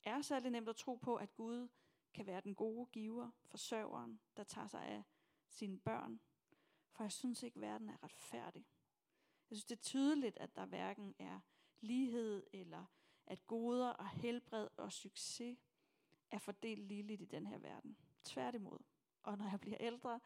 er 0.04 0.22
særlig 0.22 0.50
nemt 0.50 0.68
at 0.68 0.76
tro 0.76 0.94
på, 0.94 1.16
at 1.16 1.34
Gud 1.34 1.68
kan 2.14 2.26
være 2.26 2.40
den 2.40 2.54
gode 2.54 2.86
giver, 2.92 3.30
forsørgeren, 3.44 4.20
der 4.36 4.44
tager 4.44 4.66
sig 4.66 4.84
af 4.84 5.02
sine 5.48 5.78
børn. 5.78 6.20
For 6.96 7.04
jeg 7.04 7.12
synes 7.12 7.42
ikke, 7.42 7.56
at 7.56 7.60
verden 7.60 7.88
er 7.88 8.02
retfærdig. 8.02 8.66
Jeg 9.50 9.56
synes, 9.56 9.64
det 9.64 9.78
er 9.78 9.82
tydeligt, 9.82 10.36
at 10.36 10.56
der 10.56 10.66
hverken 10.66 11.14
er 11.18 11.40
lighed, 11.80 12.46
eller 12.52 12.84
at 13.26 13.46
goder 13.46 13.90
og 13.90 14.08
helbred 14.08 14.68
og 14.76 14.92
succes 14.92 15.58
er 16.30 16.38
fordelt 16.38 16.82
ligeligt 16.82 17.22
i 17.22 17.24
den 17.24 17.46
her 17.46 17.58
verden. 17.58 17.96
Tværtimod. 18.24 18.78
Og 19.22 19.38
når 19.38 19.50
jeg 19.50 19.60
bliver 19.60 19.76
ældre, 19.80 20.20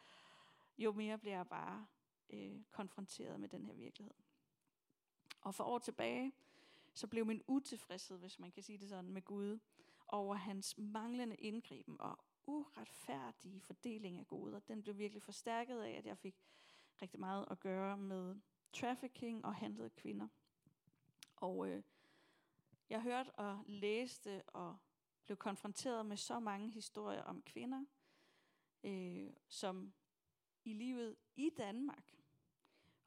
jo 0.79 0.93
mere 0.93 1.19
bliver 1.19 1.37
jeg 1.37 1.49
bare 1.49 1.87
øh, 2.31 2.63
konfronteret 2.71 3.41
med 3.41 3.49
den 3.49 3.65
her 3.65 3.75
virkelighed. 3.75 4.15
Og 5.41 5.55
for 5.55 5.65
år 5.65 5.79
tilbage, 5.79 6.33
så 6.95 7.07
blev 7.07 7.27
min 7.27 7.43
utilfredshed, 7.47 8.19
hvis 8.19 8.39
man 8.39 8.51
kan 8.53 8.63
sige 8.63 8.79
det 8.79 8.89
sådan, 8.89 9.11
med 9.11 9.23
Gud, 9.23 9.59
over 10.07 10.35
hans 10.35 10.79
manglende 10.79 11.37
indgriben 11.37 12.01
og 12.01 12.19
uretfærdige 12.47 13.61
fordeling 13.61 14.19
af 14.19 14.27
goder, 14.27 14.61
den 14.61 14.83
blev 14.83 14.99
virkelig 14.99 15.23
forstærket 15.23 15.81
af, 15.81 15.91
at 15.91 16.07
jeg 16.07 16.19
fik 16.19 16.35
rigtig 17.03 17.21
meget 17.21 17.47
at 17.51 17.61
gøre 17.61 17.97
med 17.97 18.41
trafficking 18.73 19.45
og 19.45 19.55
handlede 19.55 19.91
kvinder. 19.91 20.29
Og 21.37 21.69
øh, 21.69 21.83
jeg 22.91 23.03
hørte 23.03 23.31
og 23.31 23.65
læste 23.67 24.43
og 24.43 24.79
blev 25.25 25.37
konfronteret 25.37 26.07
med 26.07 26.17
så 26.17 26.41
mange 26.41 26.71
historier 26.71 27.23
om 27.23 27.43
kvinder, 27.43 27.85
øh, 28.85 29.31
som 29.49 29.93
i 30.65 30.73
livet 30.73 31.17
i 31.37 31.51
Danmark 31.57 32.21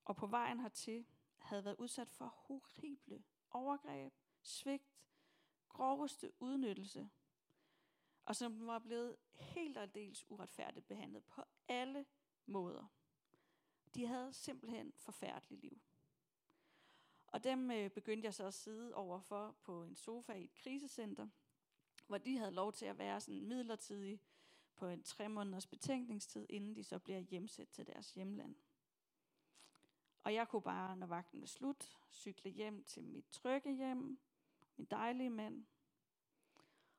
og 0.06 0.16
på 0.16 0.28
vejen 0.28 0.60
hertil 0.60 1.06
havde 1.38 1.66
været 1.66 1.76
udsat 1.80 2.10
for 2.10 2.26
horrible 2.26 3.24
overgreb, 3.52 4.14
svigt, 4.42 4.94
groveste 5.70 6.32
udnyttelse, 6.40 7.10
og 8.34 8.38
som 8.38 8.68
var 8.68 8.80
blevet 8.80 9.16
helt 9.34 9.78
og 9.78 9.96
dels 9.96 10.26
uretfærdigt 10.30 10.88
behandlet 10.88 11.24
på 11.24 11.44
alle 11.68 12.06
måder. 12.46 12.86
De 13.96 14.08
havde 14.08 14.34
simpelthen 14.34 14.94
forfærdeligt 14.98 15.62
liv. 15.62 15.82
Og 17.28 17.44
dem 17.44 17.72
øh, 17.72 17.90
begyndte 17.90 18.26
jeg 18.26 18.34
så 18.34 18.46
at 18.46 18.54
sidde 18.54 18.96
overfor 18.96 19.56
på 19.64 19.84
en 19.84 19.96
sofa 19.96 20.34
i 20.34 20.44
et 20.44 20.54
krisecenter, 20.54 21.28
hvor 22.08 22.18
de 22.18 22.38
havde 22.38 22.52
lov 22.52 22.74
til 22.74 22.86
at 22.86 22.98
være 22.98 23.22
sådan 23.22 23.44
midlertidig 23.44 24.22
på 24.76 24.88
en 24.88 25.04
tre 25.04 25.30
måneders 25.30 25.68
betænkningstid, 25.68 26.46
inden 26.50 26.76
de 26.76 26.84
så 26.84 27.00
bliver 27.00 27.20
hjemsat 27.20 27.70
til 27.70 27.88
deres 27.88 28.14
hjemland. 28.14 28.56
Og 30.24 30.34
jeg 30.34 30.48
kunne 30.48 30.62
bare, 30.62 30.98
når 30.98 31.08
vagten 31.08 31.42
var 31.42 31.48
slut, 31.48 31.98
cykle 32.12 32.52
hjem 32.52 32.84
til 32.84 33.04
mit 33.04 33.26
trygge 33.32 33.76
hjem, 33.76 34.20
min 34.78 34.88
dejlige 34.92 35.30
mand. 35.30 35.66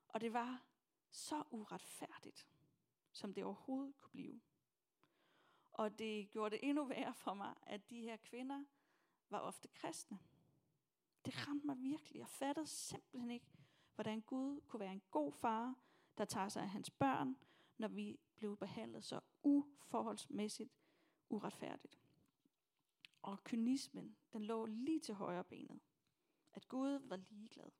Og 0.07 0.21
det 0.21 0.33
var 0.33 0.74
så 1.15 1.43
uretfærdigt, 1.51 2.47
som 3.11 3.33
det 3.33 3.43
overhovedet 3.43 3.97
kunne 3.97 4.11
blive. 4.11 4.41
Og 5.71 5.99
det 5.99 6.29
gjorde 6.29 6.55
det 6.55 6.69
endnu 6.69 6.85
værre 6.85 7.13
for 7.13 7.33
mig, 7.33 7.55
at 7.61 7.89
de 7.89 8.01
her 8.01 8.17
kvinder 8.17 8.63
var 9.29 9.39
ofte 9.39 9.67
kristne. 9.67 10.19
Det 11.25 11.47
ramte 11.47 11.65
mig 11.65 11.77
virkelig. 11.81 12.19
Jeg 12.19 12.29
fattede 12.29 12.67
simpelthen 12.67 13.31
ikke, 13.31 13.45
hvordan 13.95 14.21
Gud 14.21 14.61
kunne 14.61 14.79
være 14.79 14.93
en 14.93 15.01
god 15.11 15.31
far, 15.31 15.75
der 16.17 16.25
tager 16.25 16.49
sig 16.49 16.63
af 16.63 16.69
hans 16.69 16.89
børn, 16.89 17.37
når 17.77 17.87
vi 17.87 18.19
blev 18.35 18.57
behandlet 18.57 19.03
så 19.03 19.19
uforholdsmæssigt 19.43 20.73
uretfærdigt. 21.29 21.99
Og 23.21 23.43
kynismen, 23.43 24.17
den 24.33 24.43
lå 24.43 24.65
lige 24.65 24.99
til 24.99 25.15
højre 25.15 25.43
benet. 25.43 25.79
At 26.53 26.67
Gud 26.67 26.99
var 26.99 27.15
ligeglad. 27.15 27.71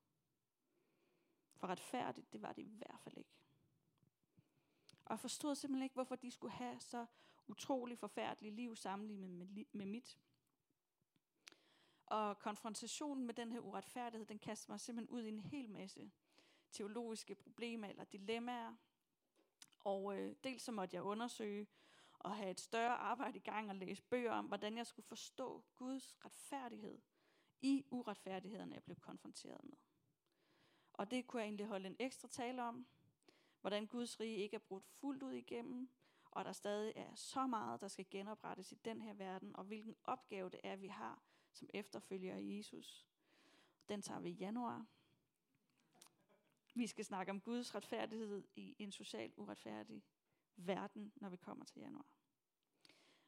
For 1.56 1.68
retfærdigt, 1.68 2.34
det 2.34 2.42
var 2.42 2.54
det 2.54 2.62
i 2.62 2.76
hvert 2.76 3.00
fald 3.00 3.18
ikke. 3.18 3.36
Og 5.06 5.12
jeg 5.12 5.20
forstod 5.20 5.56
simpelthen 5.56 5.84
ikke, 5.84 5.94
hvorfor 5.94 6.16
de 6.16 6.32
skulle 6.32 6.54
have 6.54 6.80
så 6.80 7.06
utrolig 7.48 8.00
forfærdelige 8.00 8.56
liv 8.56 8.76
sammenlignet 8.76 9.30
med, 9.30 9.66
med 9.72 9.86
mit. 9.86 10.20
Og 12.06 12.40
konfrontationen 12.40 13.26
med 13.26 13.34
den 13.34 13.52
her 13.52 13.60
uretfærdighed, 13.60 14.26
den 14.26 14.40
kastede 14.40 14.72
mig 14.72 14.80
simpelthen 14.80 15.16
ud 15.16 15.24
i 15.24 15.28
en 15.28 15.40
hel 15.40 15.70
masse 15.70 16.12
teologiske 16.72 17.36
problemer 17.36 17.88
eller 17.88 18.04
dilemmaer. 18.04 18.76
Og 19.80 20.18
øh, 20.18 20.36
dels 20.44 20.64
så 20.64 20.72
måtte 20.72 20.96
jeg 20.96 21.04
undersøge, 21.04 21.68
og 22.20 22.36
have 22.36 22.52
et 22.52 22.60
større 22.60 22.96
arbejde 22.96 23.38
i 23.38 23.42
gang 23.42 23.70
og 23.70 23.76
læse 23.76 24.04
bøger 24.04 24.32
om, 24.32 24.46
hvordan 24.46 24.78
jeg 24.78 24.88
skulle 24.88 25.06
forstå 25.06 25.64
Guds 25.76 26.26
retfærdighed 26.26 27.02
i 27.62 27.86
uretfærdighederne, 27.90 28.76
jeg 28.76 28.84
blev 28.84 28.96
konfronteret 28.96 29.64
med. 29.64 29.78
Og 30.98 31.12
det 31.12 31.28
kunne 31.28 31.42
jeg 31.42 31.48
egentlig 31.48 31.66
holde 31.66 31.88
en 31.88 31.96
ekstra 32.00 32.28
tale 32.28 32.64
om, 32.64 32.88
hvordan 33.62 33.88
Guds 33.88 34.20
rige 34.20 34.38
ikke 34.38 34.56
er 34.56 34.60
brudt 34.60 34.86
fuldt 34.86 35.24
ud 35.24 35.32
igennem, 35.32 35.90
og 36.32 36.46
der 36.46 36.52
stadig 36.52 36.94
er 36.96 37.16
så 37.16 37.48
meget, 37.48 37.82
der 37.82 37.88
skal 37.88 38.06
genoprettes 38.12 38.72
i 38.72 38.76
den 38.76 39.02
her 39.02 39.14
verden, 39.14 39.56
og 39.56 39.64
hvilken 39.64 39.96
opgave 40.04 40.50
det 40.50 40.60
er, 40.64 40.76
vi 40.76 40.88
har 40.88 41.22
som 41.54 41.70
efterfølger 41.74 42.36
af 42.36 42.42
Jesus. 42.44 43.08
Den 43.90 44.02
tager 44.02 44.20
vi 44.20 44.30
i 44.30 44.34
januar. 44.34 44.86
Vi 46.74 46.88
skal 46.88 47.06
snakke 47.06 47.30
om 47.30 47.42
Guds 47.42 47.76
retfærdighed 47.76 48.44
i 48.56 48.76
en 48.80 48.92
social 48.92 49.34
uretfærdig 49.38 50.04
verden, 50.56 51.14
når 51.16 51.30
vi 51.30 51.38
kommer 51.38 51.66
til 51.66 51.80
januar. 51.82 52.06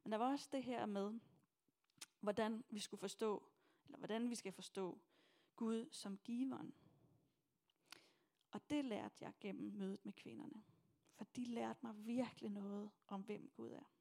Men 0.04 0.12
der 0.12 0.18
var 0.18 0.32
også 0.32 0.50
det 0.52 0.64
her 0.64 0.86
med, 0.86 1.20
hvordan 2.20 2.64
vi 2.70 2.80
skulle 2.80 3.00
forstå, 3.00 3.50
eller 3.86 3.98
hvordan 3.98 4.30
vi 4.30 4.36
skal 4.36 4.52
forstå 4.52 5.00
Gud 5.56 5.90
som 5.92 6.18
giveren. 6.18 6.74
Og 8.52 8.70
det 8.70 8.86
lærte 8.86 9.16
jeg 9.22 9.34
gennem 9.40 9.74
mødet 9.74 10.06
med 10.06 10.14
kvinderne. 10.14 10.64
For 11.14 11.26
de 11.36 11.44
lærte 11.44 11.80
mig 11.84 12.06
virkelig 12.06 12.50
noget 12.50 12.92
om, 13.08 13.22
hvem 13.22 13.50
Gud 13.56 13.72
er. 13.72 13.92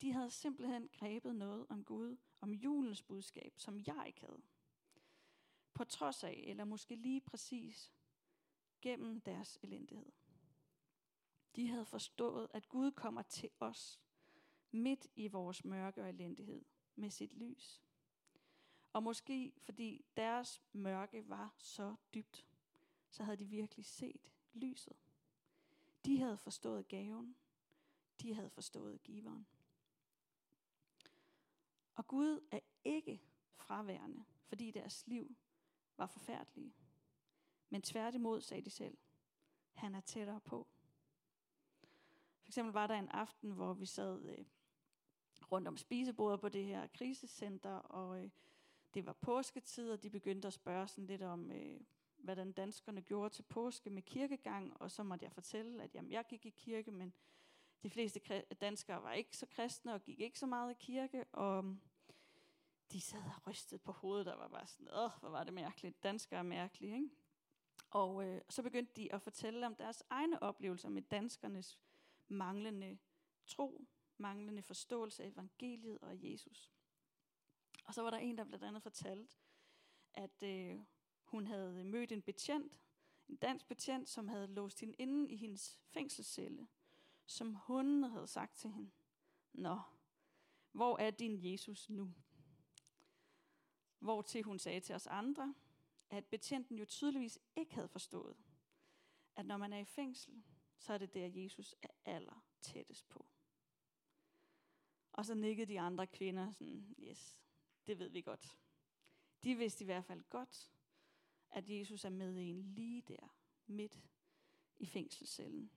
De 0.00 0.12
havde 0.12 0.30
simpelthen 0.30 0.88
grebet 0.88 1.36
noget 1.36 1.66
om 1.68 1.84
Gud, 1.84 2.16
om 2.40 2.52
julens 2.52 3.02
budskab, 3.02 3.52
som 3.56 3.80
jeg 3.86 4.04
ikke 4.06 4.20
havde. 4.20 4.42
På 5.74 5.84
trods 5.84 6.24
af, 6.24 6.44
eller 6.46 6.64
måske 6.64 6.96
lige 6.96 7.20
præcis 7.20 7.92
gennem 8.82 9.20
deres 9.20 9.58
elendighed. 9.62 10.12
De 11.56 11.68
havde 11.68 11.84
forstået, 11.84 12.48
at 12.50 12.68
Gud 12.68 12.92
kommer 12.92 13.22
til 13.22 13.50
os 13.60 14.00
midt 14.70 15.06
i 15.16 15.28
vores 15.28 15.64
mørke 15.64 16.02
og 16.02 16.08
elendighed 16.08 16.64
med 16.94 17.10
sit 17.10 17.32
lys. 17.32 17.82
Og 18.92 19.02
måske 19.02 19.52
fordi 19.58 20.04
deres 20.16 20.62
mørke 20.72 21.28
var 21.28 21.54
så 21.58 21.94
dybt, 22.14 22.46
så 23.14 23.24
havde 23.24 23.36
de 23.36 23.44
virkelig 23.44 23.86
set 23.86 24.32
lyset. 24.52 24.96
De 26.04 26.18
havde 26.18 26.36
forstået 26.38 26.88
gaven. 26.88 27.36
de 28.20 28.34
havde 28.34 28.50
forstået 28.50 29.02
giveren. 29.02 29.46
Og 31.94 32.06
Gud 32.06 32.40
er 32.50 32.60
ikke 32.84 33.22
fraværende, 33.52 34.24
fordi 34.44 34.70
deres 34.70 35.06
liv 35.06 35.36
var 35.96 36.06
forfærdelige. 36.06 36.74
Men 37.70 37.82
tværtimod, 37.82 38.40
sagde 38.40 38.62
de 38.62 38.70
selv, 38.70 38.96
han 39.72 39.94
er 39.94 40.00
tættere 40.00 40.40
på. 40.40 40.68
For 42.40 42.48
eksempel 42.48 42.72
var 42.72 42.86
der 42.86 42.94
en 42.94 43.08
aften, 43.08 43.50
hvor 43.50 43.74
vi 43.74 43.86
sad 43.86 44.24
øh, 44.24 44.46
rundt 45.52 45.68
om 45.68 45.76
spisebordet 45.76 46.40
på 46.40 46.48
det 46.48 46.64
her 46.64 46.86
krisecenter, 46.86 47.74
og 47.74 48.24
øh, 48.24 48.30
det 48.94 49.06
var 49.06 49.12
påsketid, 49.12 49.90
og 49.90 50.02
de 50.02 50.10
begyndte 50.10 50.48
at 50.48 50.54
spørge 50.54 50.88
sådan 50.88 51.06
lidt 51.06 51.22
om, 51.22 51.50
øh, 51.50 51.80
hvordan 52.24 52.52
danskerne 52.52 53.02
gjorde 53.02 53.34
til 53.34 53.42
påske 53.42 53.90
med 53.90 54.02
kirkegang, 54.02 54.80
og 54.80 54.90
så 54.90 55.02
måtte 55.02 55.24
jeg 55.24 55.32
fortælle, 55.32 55.82
at 55.82 55.94
jamen, 55.94 56.12
jeg 56.12 56.24
gik 56.28 56.46
i 56.46 56.50
kirke, 56.50 56.90
men 56.90 57.14
de 57.82 57.90
fleste 57.90 58.20
danskere 58.60 59.02
var 59.02 59.12
ikke 59.12 59.36
så 59.36 59.46
kristne 59.46 59.94
og 59.94 60.02
gik 60.02 60.20
ikke 60.20 60.38
så 60.38 60.46
meget 60.46 60.70
i 60.70 60.76
kirke, 60.78 61.24
og 61.32 61.58
um, 61.58 61.80
de 62.92 63.00
sad 63.00 63.22
og 63.36 63.46
rystede 63.46 63.78
på 63.78 63.92
hovedet, 63.92 64.26
der 64.26 64.36
var 64.36 64.48
bare 64.48 64.66
sådan, 64.66 64.88
åh, 64.88 65.10
hvor 65.20 65.28
var 65.28 65.44
det 65.44 65.54
mærkeligt, 65.54 66.02
danskere 66.02 66.38
er 66.38 66.42
mærkelige, 66.42 66.94
ikke? 66.94 67.10
Og 67.90 68.24
øh, 68.26 68.40
så 68.48 68.62
begyndte 68.62 68.92
de 68.96 69.12
at 69.12 69.22
fortælle 69.22 69.66
om 69.66 69.74
deres 69.74 70.02
egne 70.10 70.42
oplevelser 70.42 70.88
med 70.88 71.02
danskernes 71.02 71.78
manglende 72.28 72.98
tro, 73.46 73.84
manglende 74.18 74.62
forståelse 74.62 75.24
af 75.24 75.28
evangeliet 75.28 75.98
og 75.98 76.32
Jesus. 76.32 76.72
Og 77.84 77.94
så 77.94 78.02
var 78.02 78.10
der 78.10 78.18
en, 78.18 78.38
der 78.38 78.44
blandt 78.44 78.64
andet 78.64 78.82
fortalte, 78.82 79.36
at 80.14 80.42
øh, 80.42 80.80
hun 81.34 81.46
havde 81.46 81.84
mødt 81.84 82.12
en 82.12 82.22
betjent, 82.22 82.72
en 83.28 83.36
dansk 83.36 83.66
betjent, 83.66 84.08
som 84.08 84.28
havde 84.28 84.46
låst 84.46 84.80
hende 84.80 84.94
inde 84.94 85.30
i 85.30 85.36
hendes 85.36 85.78
fængselscelle, 85.82 86.68
som 87.26 87.54
hun 87.54 88.02
havde 88.02 88.26
sagt 88.26 88.56
til 88.56 88.70
hende, 88.70 88.90
Nå, 89.52 89.80
hvor 90.72 90.98
er 90.98 91.10
din 91.10 91.52
Jesus 91.52 91.90
nu? 91.90 92.14
Hvor 93.98 94.22
til 94.22 94.42
hun 94.42 94.58
sagde 94.58 94.80
til 94.80 94.94
os 94.94 95.06
andre, 95.06 95.54
at 96.10 96.24
betjenten 96.26 96.78
jo 96.78 96.84
tydeligvis 96.84 97.38
ikke 97.56 97.74
havde 97.74 97.88
forstået, 97.88 98.36
at 99.36 99.46
når 99.46 99.56
man 99.56 99.72
er 99.72 99.78
i 99.78 99.84
fængsel, 99.84 100.42
så 100.78 100.92
er 100.92 100.98
det 100.98 101.14
der, 101.14 101.26
Jesus 101.26 101.74
er 101.82 101.88
aller 102.04 102.44
tættest 102.60 103.08
på. 103.08 103.26
Og 105.12 105.24
så 105.24 105.34
nikkede 105.34 105.72
de 105.72 105.80
andre 105.80 106.06
kvinder 106.06 106.50
sådan, 106.50 106.94
yes, 106.98 107.40
det 107.86 107.98
ved 107.98 108.08
vi 108.08 108.20
godt. 108.20 108.58
De 109.44 109.54
vidste 109.54 109.84
i 109.84 109.86
hvert 109.86 110.04
fald 110.04 110.22
godt, 110.22 110.70
at 111.54 111.70
Jesus 111.70 112.04
er 112.04 112.10
med 112.10 112.36
en 112.38 112.62
lige 112.62 113.02
der, 113.02 113.34
midt 113.66 114.02
i 114.76 114.86
fængselscellen. 114.86 115.70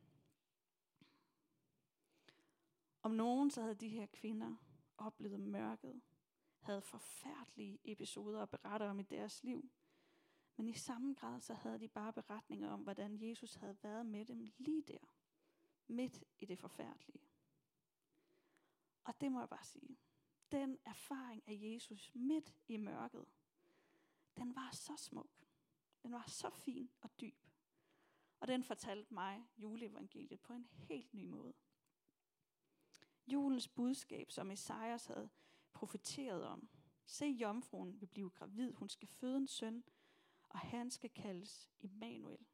Om 3.02 3.12
nogen 3.12 3.52
så 3.52 3.62
havde 3.62 3.76
de 3.76 3.90
her 3.90 4.06
kvinder 4.06 4.56
oplevet 4.98 5.40
mørket, 5.40 6.02
havde 6.60 6.82
forfærdelige 6.82 7.80
episoder 7.84 8.42
at 8.42 8.50
berette 8.50 8.84
om 8.84 9.00
i 9.00 9.04
deres 9.04 9.44
liv. 9.44 9.70
Men 10.56 10.70
i 10.70 10.74
samme 10.74 11.14
grad 11.14 11.40
så 11.40 11.54
havde 11.54 11.80
de 11.80 11.88
bare 11.88 12.14
beretninger 12.14 12.70
om, 12.70 12.82
hvordan 12.82 13.22
Jesus 13.22 13.54
havde 13.54 13.78
været 13.84 14.06
med 14.06 14.26
dem 14.26 14.52
lige 14.58 14.82
der, 14.82 15.14
midt 15.88 16.24
i 16.40 16.46
det 16.46 16.60
forfærdelige. 16.60 17.22
Og 19.04 19.22
det 19.22 19.32
må 19.32 19.40
jeg 19.40 19.50
bare 19.50 19.66
sige. 19.66 19.98
Den 20.52 20.78
erfaring 20.86 21.44
af 21.48 21.60
Jesus 21.62 22.12
midt 22.16 22.54
i 22.68 22.78
mørket, 22.78 23.26
den 24.38 24.56
var 24.56 24.72
så 24.72 24.94
smuk. 24.98 25.37
Den 26.08 26.14
var 26.14 26.26
så 26.28 26.50
fin 26.50 26.90
og 27.02 27.10
dyb. 27.22 27.46
Og 28.40 28.48
den 28.48 28.64
fortalte 28.64 29.14
mig 29.14 29.48
juleevangeliet 29.58 30.42
på 30.42 30.54
en 30.54 30.68
helt 30.72 31.14
ny 31.14 31.26
måde. 31.26 31.54
Julens 33.28 33.68
budskab, 33.68 34.32
som 34.32 34.52
Esajas 34.52 35.06
havde 35.06 35.30
profeteret 35.74 36.44
om. 36.44 36.70
Se, 37.06 37.26
jomfruen 37.26 38.02
vil 38.02 38.08
blive 38.08 38.30
gravid, 38.30 38.74
hun 38.74 38.90
skal 38.90 39.08
føde 39.08 39.38
en 39.38 39.48
søn, 39.48 39.84
og 40.50 40.60
han 40.60 40.92
skal 40.92 41.10
kaldes 41.10 41.72
Immanuel. 41.80 42.46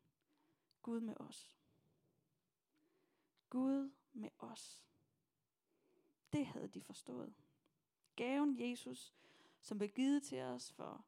Gud 0.82 1.00
med 1.00 1.16
os. 1.20 1.58
Gud 3.50 3.92
med 4.14 4.30
os. 4.38 4.86
Det 6.34 6.46
havde 6.46 6.68
de 6.68 6.82
forstået. 6.82 7.34
Gaven 8.16 8.70
Jesus, 8.70 9.16
som 9.62 9.78
blev 9.78 9.90
givet 9.90 10.24
til 10.24 10.42
os 10.42 10.72
for 10.72 11.06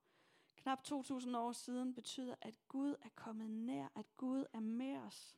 knap 0.66 0.84
2000 0.84 1.36
år 1.36 1.52
siden, 1.52 1.94
betyder, 1.94 2.36
at 2.42 2.68
Gud 2.68 2.96
er 3.02 3.10
kommet 3.16 3.50
nær, 3.50 3.88
at 3.96 4.18
Gud 4.18 4.46
er 4.54 4.60
med 4.60 4.98
os. 4.98 5.38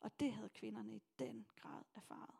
Og 0.00 0.20
det 0.20 0.32
havde 0.32 0.48
kvinderne 0.48 0.96
i 0.96 1.02
den 1.18 1.46
grad 1.56 1.82
erfaret. 1.94 2.36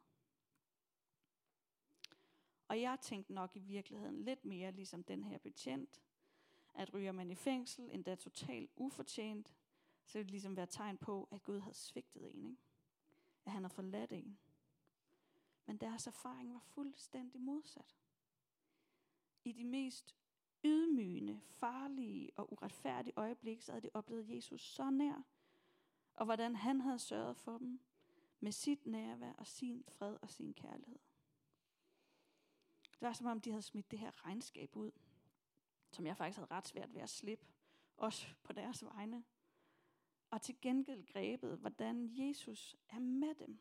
Og 2.68 2.80
jeg 2.80 3.00
tænkte 3.00 3.32
nok 3.32 3.56
i 3.56 3.58
virkeligheden 3.58 4.24
lidt 4.24 4.44
mere 4.44 4.72
ligesom 4.72 5.04
den 5.04 5.24
her 5.24 5.38
betjent, 5.38 6.02
at 6.74 6.94
ryger 6.94 7.12
man 7.12 7.30
i 7.30 7.34
fængsel, 7.34 7.90
endda 7.92 8.14
totalt 8.14 8.70
ufortjent, 8.76 9.54
så 10.04 10.18
ville 10.18 10.24
det 10.26 10.30
ligesom 10.30 10.56
være 10.56 10.66
tegn 10.66 10.98
på, 10.98 11.28
at 11.30 11.42
Gud 11.42 11.60
havde 11.60 11.74
svigtet 11.74 12.34
en. 12.34 12.44
Ikke? 12.44 12.62
At 13.44 13.52
han 13.52 13.62
har 13.62 13.68
forladt 13.68 14.12
en. 14.12 14.38
Men 15.66 15.76
deres 15.76 16.06
erfaring 16.06 16.52
var 16.52 16.60
fuldstændig 16.60 17.40
modsat. 17.40 17.96
I 19.44 19.52
de 19.52 19.64
mest 19.64 20.16
ydmygende, 20.64 21.40
farlige 21.44 22.30
og 22.36 22.52
uretfærdige 22.52 23.12
øjeblik, 23.16 23.62
så 23.62 23.72
havde 23.72 23.82
de 23.82 23.90
oplevet 23.94 24.36
Jesus 24.36 24.60
så 24.60 24.90
nær, 24.90 25.22
og 26.14 26.24
hvordan 26.24 26.56
han 26.56 26.80
havde 26.80 26.98
sørget 26.98 27.36
for 27.36 27.58
dem 27.58 27.80
med 28.40 28.52
sit 28.52 28.86
nærvær 28.86 29.32
og 29.32 29.46
sin 29.46 29.84
fred 29.88 30.16
og 30.22 30.30
sin 30.30 30.54
kærlighed. 30.54 30.98
Det 32.82 33.00
var 33.00 33.12
som 33.12 33.26
om, 33.26 33.40
de 33.40 33.50
havde 33.50 33.62
smidt 33.62 33.90
det 33.90 33.98
her 33.98 34.26
regnskab 34.26 34.76
ud, 34.76 34.90
som 35.90 36.06
jeg 36.06 36.16
faktisk 36.16 36.38
havde 36.38 36.50
ret 36.50 36.68
svært 36.68 36.94
ved 36.94 37.00
at 37.00 37.10
slippe, 37.10 37.46
også 37.96 38.26
på 38.42 38.52
deres 38.52 38.84
vegne. 38.84 39.24
Og 40.30 40.42
til 40.42 40.60
gengæld 40.60 41.06
grebet, 41.06 41.58
hvordan 41.58 42.10
Jesus 42.12 42.76
er 42.88 42.98
med 42.98 43.34
dem, 43.34 43.58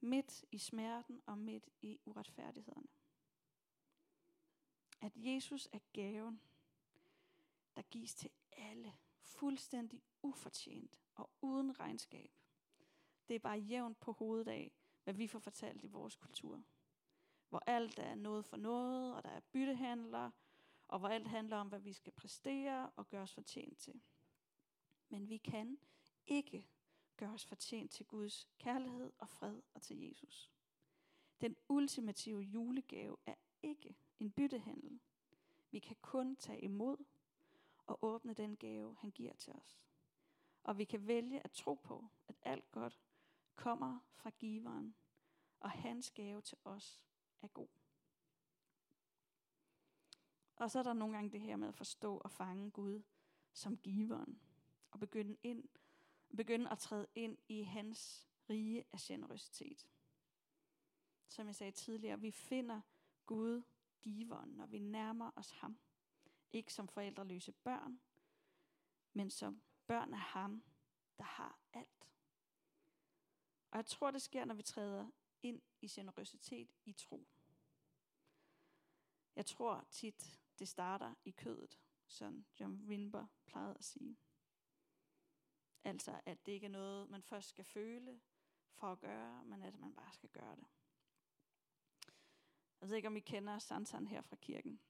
midt 0.00 0.44
i 0.52 0.58
smerten 0.58 1.22
og 1.26 1.38
midt 1.38 1.68
i 1.82 1.98
uretfærdighederne. 2.04 2.88
At 5.00 5.12
Jesus 5.16 5.68
er 5.72 5.78
gaven, 5.92 6.40
der 7.76 7.82
gives 7.82 8.14
til 8.14 8.30
alle, 8.52 8.94
fuldstændig 9.18 10.02
ufortjent 10.22 11.00
og 11.14 11.30
uden 11.40 11.80
regnskab. 11.80 12.30
Det 13.28 13.34
er 13.34 13.40
bare 13.40 13.58
jævnt 13.58 14.00
på 14.00 14.12
hovedet 14.12 14.48
af, 14.48 14.72
hvad 15.04 15.14
vi 15.14 15.26
får 15.26 15.38
fortalt 15.38 15.84
i 15.84 15.86
vores 15.86 16.16
kultur 16.16 16.62
hvor 17.48 17.62
alt 17.66 17.98
er 17.98 18.14
noget 18.14 18.44
for 18.44 18.56
noget, 18.56 19.14
og 19.14 19.24
der 19.24 19.30
er 19.30 19.40
byttehandler, 19.40 20.30
og 20.88 20.98
hvor 20.98 21.08
alt 21.08 21.28
handler 21.28 21.56
om, 21.56 21.68
hvad 21.68 21.80
vi 21.80 21.92
skal 21.92 22.12
præstere 22.12 22.90
og 22.96 23.08
gøre 23.08 23.22
os 23.22 23.34
fortjent 23.34 23.78
til. 23.78 24.02
Men 25.08 25.28
vi 25.28 25.36
kan 25.36 25.78
ikke 26.26 26.68
gøre 27.16 27.32
os 27.32 27.44
fortjent 27.44 27.90
til 27.90 28.06
Guds 28.06 28.48
kærlighed 28.58 29.12
og 29.18 29.28
fred 29.28 29.62
og 29.74 29.82
til 29.82 30.00
Jesus. 30.00 30.50
Den 31.40 31.56
ultimative 31.68 32.40
julegave 32.40 33.16
er 33.26 33.34
ikke 33.62 33.96
en 34.20 34.30
byttehandel. 34.30 35.00
Vi 35.70 35.78
kan 35.78 35.96
kun 36.02 36.36
tage 36.36 36.60
imod 36.60 37.04
og 37.86 37.98
åbne 38.02 38.34
den 38.34 38.56
gave, 38.56 38.96
han 39.00 39.10
giver 39.10 39.34
til 39.34 39.52
os. 39.52 39.80
Og 40.62 40.78
vi 40.78 40.84
kan 40.84 41.06
vælge 41.06 41.40
at 41.44 41.50
tro 41.50 41.74
på, 41.74 42.08
at 42.28 42.36
alt 42.42 42.70
godt 42.70 43.00
kommer 43.54 43.98
fra 44.14 44.30
giveren, 44.30 44.94
og 45.60 45.70
hans 45.70 46.10
gave 46.10 46.40
til 46.40 46.58
os 46.64 47.02
er 47.42 47.48
god. 47.48 47.68
Og 50.56 50.70
så 50.70 50.78
er 50.78 50.82
der 50.82 50.92
nogle 50.92 51.14
gange 51.14 51.30
det 51.30 51.40
her 51.40 51.56
med 51.56 51.68
at 51.68 51.74
forstå 51.74 52.16
og 52.16 52.30
fange 52.30 52.70
Gud 52.70 53.02
som 53.52 53.76
giveren. 53.76 54.40
Og 54.90 55.00
begynde, 55.00 55.36
ind, 55.42 55.68
begynde 56.36 56.70
at 56.70 56.78
træde 56.78 57.06
ind 57.14 57.38
i 57.48 57.62
hans 57.62 58.28
rige 58.50 58.84
af 58.92 58.98
generøsitet. 58.98 59.88
Som 61.28 61.46
jeg 61.46 61.54
sagde 61.54 61.72
tidligere, 61.72 62.20
vi 62.20 62.30
finder 62.30 62.80
Gud 63.26 63.62
giveren, 64.06 64.50
når 64.50 64.66
vi 64.66 64.78
nærmer 64.78 65.30
os 65.36 65.50
ham. 65.50 65.78
Ikke 66.52 66.72
som 66.72 66.88
forældreløse 66.88 67.52
børn, 67.52 68.00
men 69.12 69.30
som 69.30 69.62
børn 69.86 70.12
af 70.12 70.20
ham, 70.20 70.62
der 71.18 71.24
har 71.24 71.58
alt. 71.72 72.08
Og 73.70 73.76
jeg 73.76 73.86
tror, 73.86 74.10
det 74.10 74.22
sker, 74.22 74.44
når 74.44 74.54
vi 74.54 74.62
træder 74.62 75.10
ind 75.42 75.62
i 75.80 75.88
generøsitet 75.88 76.70
i 76.84 76.92
tro. 76.92 77.26
Jeg 79.36 79.46
tror 79.46 79.86
tit, 79.90 80.40
det 80.58 80.68
starter 80.68 81.14
i 81.24 81.30
kødet, 81.30 81.80
som 82.06 82.46
John 82.60 82.82
Wimber 82.86 83.26
plejede 83.46 83.74
at 83.78 83.84
sige. 83.84 84.16
Altså, 85.84 86.20
at 86.26 86.46
det 86.46 86.52
ikke 86.52 86.66
er 86.66 86.70
noget, 86.70 87.10
man 87.10 87.22
først 87.22 87.48
skal 87.48 87.64
føle 87.64 88.20
for 88.74 88.92
at 88.92 89.00
gøre, 89.00 89.44
men 89.44 89.62
at 89.62 89.78
man 89.78 89.94
bare 89.94 90.12
skal 90.12 90.28
gøre 90.28 90.56
det. 90.56 90.66
Jeg 92.86 92.90
ved 92.90 92.96
ikke, 92.96 93.08
om 93.08 93.16
I 93.16 93.20
kender 93.20 93.58
Sansan 93.58 94.06
her 94.06 94.20
fra 94.20 94.36
kirken. 94.36 94.80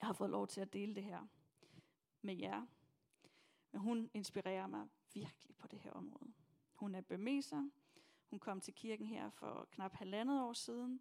Jeg 0.00 0.06
har 0.06 0.12
fået 0.12 0.30
lov 0.30 0.46
til 0.46 0.60
at 0.60 0.72
dele 0.72 0.94
det 0.94 1.02
her 1.02 1.26
med 2.20 2.36
jer. 2.36 2.66
Men 3.72 3.80
hun 3.80 4.10
inspirerer 4.14 4.66
mig 4.66 4.88
virkelig 5.14 5.56
på 5.56 5.68
det 5.68 5.78
her 5.78 5.92
område. 5.92 6.32
Hun 6.74 6.94
er 6.94 7.00
bemeser. 7.00 7.70
Hun 8.30 8.38
kom 8.38 8.60
til 8.60 8.74
kirken 8.74 9.06
her 9.06 9.30
for 9.30 9.68
knap 9.70 9.94
halvandet 9.94 10.42
år 10.42 10.52
siden. 10.52 11.00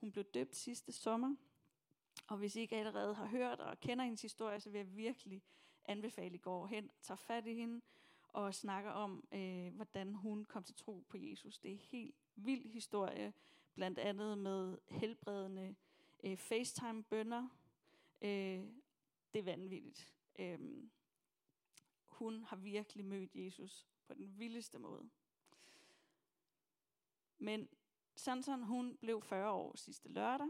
Hun 0.00 0.12
blev 0.12 0.24
døbt 0.24 0.56
sidste 0.56 0.92
sommer. 0.92 1.36
Og 2.26 2.36
hvis 2.36 2.56
I 2.56 2.60
ikke 2.60 2.76
allerede 2.76 3.14
har 3.14 3.26
hørt 3.26 3.60
og 3.60 3.80
kender 3.80 4.04
hendes 4.04 4.22
historie, 4.22 4.60
så 4.60 4.70
vil 4.70 4.78
jeg 4.78 4.96
virkelig 4.96 5.42
anbefale, 5.84 6.26
at 6.26 6.34
I 6.34 6.38
går 6.38 6.66
hen, 6.66 6.90
tager 7.02 7.16
fat 7.16 7.46
i 7.46 7.54
hende 7.54 7.80
og 8.28 8.54
snakker 8.54 8.90
om, 8.90 9.24
øh, 9.32 9.74
hvordan 9.74 10.14
hun 10.14 10.44
kom 10.44 10.62
til 10.62 10.74
tro 10.74 11.04
på 11.08 11.16
Jesus. 11.16 11.58
Det 11.58 11.68
er 11.68 11.72
en 11.72 11.80
helt 11.80 12.14
vild 12.36 12.68
historie, 12.68 13.32
blandt 13.78 13.98
andet 13.98 14.38
med 14.38 14.78
helbredende 14.88 15.76
øh, 16.24 16.36
FaceTime-bønder. 16.38 17.48
Øh, 18.22 18.66
det 19.32 19.38
er 19.38 19.42
vanvittigt. 19.42 20.14
Øh, 20.38 20.88
hun 22.04 22.44
har 22.44 22.56
virkelig 22.56 23.04
mødt 23.04 23.34
Jesus 23.34 23.86
på 24.06 24.14
den 24.14 24.38
vildeste 24.38 24.78
måde. 24.78 25.10
Men 27.38 27.68
Sanson, 28.16 28.62
hun 28.62 28.96
blev 28.96 29.22
40 29.22 29.50
år 29.50 29.76
sidste 29.76 30.08
lørdag, 30.08 30.48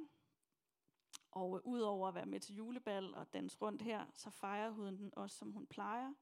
og 1.30 1.56
øh, 1.56 1.62
udover 1.64 2.08
at 2.08 2.14
være 2.14 2.26
med 2.26 2.40
til 2.40 2.54
julebal 2.54 3.14
og 3.14 3.32
danse 3.32 3.58
rundt 3.60 3.82
her, 3.82 4.06
så 4.14 4.30
fejrer 4.30 4.70
hun 4.70 4.96
den 4.96 5.14
også, 5.14 5.36
som 5.36 5.52
hun 5.52 5.66
plejer. 5.66 6.14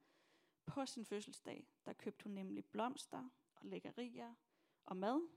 På 0.66 0.86
sin 0.86 1.04
fødselsdag, 1.04 1.68
der 1.84 1.92
købte 1.92 2.24
hun 2.24 2.32
nemlig 2.32 2.64
blomster 2.64 3.28
og 3.54 3.66
lækkerier 3.66 4.34
og 4.86 4.96
mad, 4.96 5.28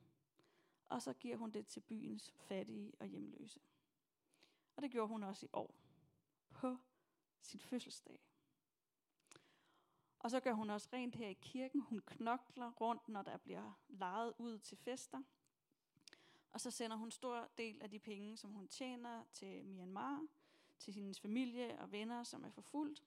og 0.89 1.01
så 1.01 1.13
giver 1.13 1.37
hun 1.37 1.51
det 1.51 1.67
til 1.67 1.79
byens 1.79 2.31
fattige 2.35 2.93
og 2.99 3.07
hjemløse. 3.07 3.59
Og 4.75 4.83
det 4.83 4.91
gjorde 4.91 5.07
hun 5.07 5.23
også 5.23 5.45
i 5.45 5.49
år, 5.53 5.75
på 6.49 6.77
sin 7.41 7.59
fødselsdag. 7.59 8.19
Og 10.19 10.31
så 10.31 10.39
gør 10.39 10.53
hun 10.53 10.69
også 10.69 10.89
rent 10.93 11.15
her 11.15 11.27
i 11.27 11.37
kirken. 11.41 11.81
Hun 11.81 12.01
knokler 12.05 12.71
rundt, 12.71 13.09
når 13.09 13.21
der 13.21 13.37
bliver 13.37 13.79
lejet 13.87 14.33
ud 14.37 14.59
til 14.59 14.77
fester. 14.77 15.21
Og 16.51 16.61
så 16.61 16.71
sender 16.71 16.97
hun 16.97 17.11
stor 17.11 17.49
del 17.57 17.81
af 17.81 17.89
de 17.89 17.99
penge, 17.99 18.37
som 18.37 18.51
hun 18.51 18.67
tjener 18.67 19.23
til 19.33 19.65
Myanmar, 19.65 20.27
til 20.79 20.93
hendes 20.93 21.19
familie 21.19 21.79
og 21.79 21.91
venner, 21.91 22.23
som 22.23 22.43
er 22.43 22.49
forfulgt. 22.49 23.03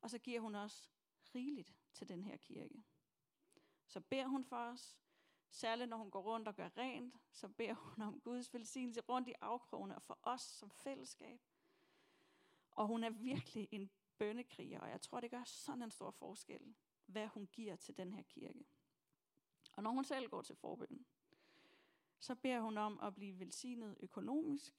Og 0.00 0.10
så 0.10 0.18
giver 0.18 0.40
hun 0.40 0.54
også 0.54 0.88
rigeligt 1.34 1.74
til 1.92 2.08
den 2.08 2.22
her 2.22 2.36
kirke. 2.36 2.84
Så 3.86 4.00
beder 4.00 4.26
hun 4.26 4.44
for 4.44 4.56
os, 4.56 4.98
særligt 5.50 5.90
når 5.90 5.96
hun 5.96 6.10
går 6.10 6.20
rundt 6.20 6.48
og 6.48 6.54
gør 6.54 6.68
rent, 6.76 7.14
så 7.32 7.48
beder 7.48 7.74
hun 7.74 8.02
om 8.02 8.20
Guds 8.20 8.54
velsignelse 8.54 9.00
rundt 9.00 9.28
i 9.28 9.34
afkrogene 9.40 9.94
og 9.96 10.02
for 10.02 10.18
os 10.22 10.40
som 10.42 10.70
fællesskab. 10.70 11.40
Og 12.70 12.86
hun 12.86 13.04
er 13.04 13.10
virkelig 13.10 13.68
en 13.70 13.90
bønnekriger, 14.18 14.80
og 14.80 14.90
jeg 14.90 15.00
tror, 15.00 15.20
det 15.20 15.30
gør 15.30 15.44
sådan 15.44 15.82
en 15.82 15.90
stor 15.90 16.10
forskel, 16.10 16.74
hvad 17.06 17.26
hun 17.26 17.46
giver 17.46 17.76
til 17.76 17.96
den 17.96 18.12
her 18.12 18.22
kirke. 18.22 18.64
Og 19.72 19.82
når 19.82 19.90
hun 19.90 20.04
selv 20.04 20.28
går 20.28 20.42
til 20.42 20.56
forbøn, 20.56 21.06
så 22.18 22.34
beder 22.34 22.60
hun 22.60 22.78
om 22.78 23.00
at 23.00 23.14
blive 23.14 23.38
velsignet 23.38 23.96
økonomisk, 24.00 24.74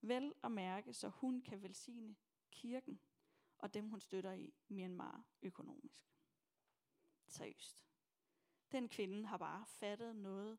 vel 0.00 0.34
at 0.42 0.52
mærke, 0.52 0.94
så 0.94 1.08
hun 1.08 1.42
kan 1.42 1.62
velsigne 1.62 2.16
kirken 2.50 3.00
og 3.58 3.74
dem, 3.74 3.88
hun 3.88 4.00
støtter 4.00 4.32
i 4.32 4.54
Myanmar 4.68 5.24
økonomisk. 5.42 6.06
Seriøst. 7.26 7.89
Den 8.72 8.88
kvinde 8.88 9.26
har 9.26 9.36
bare 9.36 9.66
fattet 9.66 10.16
noget 10.16 10.58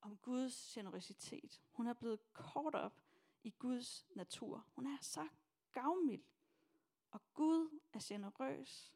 om 0.00 0.16
Guds 0.16 0.72
generøsitet. 0.74 1.62
Hun 1.70 1.86
er 1.86 1.92
blevet 1.92 2.32
kort 2.32 2.74
op 2.74 3.02
i 3.42 3.50
Guds 3.50 4.06
natur. 4.16 4.66
Hun 4.74 4.86
er 4.86 4.98
så 5.00 5.28
gavmild. 5.72 6.24
Og 7.10 7.20
Gud 7.34 7.80
er 7.92 7.98
generøs. 8.02 8.94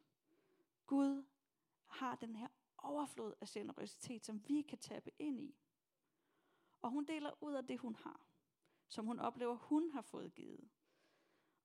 Gud 0.85 1.25
har 1.85 2.15
den 2.15 2.35
her 2.35 2.47
overflod 2.77 3.33
af 3.41 3.47
generøsitet, 3.47 4.25
som 4.25 4.47
vi 4.47 4.61
kan 4.61 4.77
tabe 4.77 5.11
ind 5.19 5.39
i. 5.39 5.55
Og 6.81 6.91
hun 6.91 7.05
deler 7.05 7.43
ud 7.43 7.53
af 7.53 7.67
det, 7.67 7.79
hun 7.79 7.95
har, 7.95 8.27
som 8.87 9.05
hun 9.05 9.19
oplever, 9.19 9.55
hun 9.55 9.91
har 9.91 10.01
fået 10.01 10.33
givet. 10.33 10.69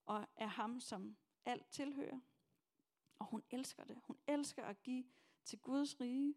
Og 0.07 0.29
er 0.37 0.47
ham, 0.47 0.81
som 0.81 1.17
alt 1.45 1.67
tilhører. 1.71 2.21
Og 3.19 3.27
hun 3.27 3.43
elsker 3.51 3.85
det. 3.85 4.01
Hun 4.05 4.19
elsker 4.27 4.65
at 4.65 4.83
give 4.83 5.05
til 5.45 5.59
Guds 5.59 6.01
rige 6.01 6.35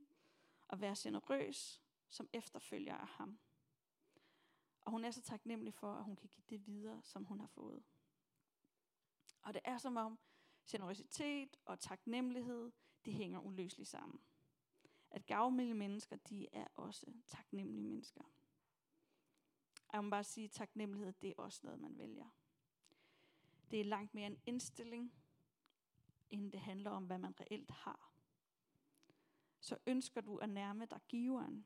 og 0.74 0.82
være 0.82 0.96
generøs 0.98 1.82
som 2.10 2.30
efterfølger 2.34 2.96
af 2.96 3.08
ham. 3.08 3.40
Og 4.82 4.92
hun 4.92 5.06
er 5.06 5.12
så 5.12 5.22
taknemmelig 5.22 5.74
for, 5.74 5.94
at 5.94 6.04
hun 6.04 6.16
kan 6.16 6.30
give 6.30 6.44
det 6.50 6.68
videre, 6.68 7.02
som 7.04 7.26
hun 7.26 7.40
har 7.40 7.48
fået. 7.48 7.84
Og 9.42 9.54
det 9.54 9.62
er 9.66 9.78
som 9.78 9.98
om 9.98 10.20
generøsitet 10.68 11.58
og 11.66 11.80
taknemmelighed, 11.80 12.72
det 13.06 13.14
hænger 13.14 13.40
uløseligt 13.40 13.90
sammen. 13.90 14.22
At 15.12 15.26
gavmilde 15.26 15.74
mennesker, 15.74 16.16
de 16.16 16.48
er 16.54 16.68
også 16.76 17.14
taknemmelige 17.28 17.82
mennesker. 17.82 18.24
Jeg 19.94 20.04
må 20.04 20.10
bare 20.10 20.24
sige, 20.24 20.46
at 20.46 20.52
taknemmelighed, 20.52 21.14
det 21.22 21.30
er 21.30 21.36
også 21.38 21.60
noget, 21.64 21.80
man 21.80 21.98
vælger. 21.98 22.30
Det 23.72 23.80
er 23.80 23.86
langt 23.86 24.14
mere 24.14 24.28
en 24.28 24.40
indstilling, 24.46 25.14
end 26.30 26.52
det 26.52 26.60
handler 26.60 26.92
om, 26.92 27.06
hvad 27.06 27.18
man 27.18 27.40
reelt 27.40 27.72
har. 27.72 28.13
Så 29.64 29.78
ønsker 29.86 30.22
du 30.22 30.38
at 30.38 30.50
nærme 30.50 30.86
dig 30.86 31.02
giveren, 31.08 31.66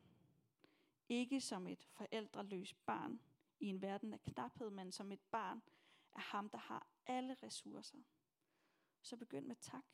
ikke 1.08 1.40
som 1.40 1.66
et 1.66 1.84
forældreløst 1.84 2.86
barn 2.86 3.20
i 3.60 3.66
en 3.66 3.82
verden 3.82 4.12
af 4.12 4.22
knaphed, 4.22 4.70
men 4.70 4.92
som 4.92 5.12
et 5.12 5.20
barn 5.20 5.62
af 6.14 6.22
ham, 6.22 6.50
der 6.50 6.58
har 6.58 6.86
alle 7.06 7.34
ressourcer. 7.34 7.98
Så 9.02 9.16
begynd 9.16 9.46
med 9.46 9.56
tak. 9.56 9.84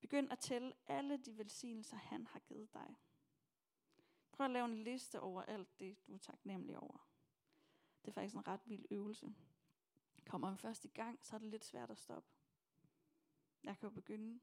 Begynd 0.00 0.32
at 0.32 0.38
tælle 0.38 0.72
alle 0.86 1.16
de 1.16 1.38
velsignelser, 1.38 1.96
han 1.96 2.26
har 2.26 2.38
givet 2.38 2.72
dig. 2.74 2.96
Prøv 4.32 4.44
at 4.44 4.50
lave 4.50 4.64
en 4.64 4.84
liste 4.84 5.20
over 5.20 5.42
alt 5.42 5.80
det, 5.80 6.06
du 6.06 6.14
er 6.14 6.18
taknemmelig 6.18 6.78
over. 6.78 7.08
Det 8.02 8.08
er 8.08 8.12
faktisk 8.12 8.34
en 8.34 8.46
ret 8.46 8.62
vild 8.64 8.84
øvelse. 8.90 9.34
Kommer 10.26 10.48
man 10.48 10.58
først 10.58 10.84
i 10.84 10.88
gang, 10.88 11.24
så 11.24 11.36
er 11.36 11.38
det 11.40 11.50
lidt 11.50 11.64
svært 11.64 11.90
at 11.90 11.98
stoppe. 11.98 12.28
Jeg 13.64 13.78
kan 13.78 13.88
jo 13.88 13.94
begynde. 13.94 14.40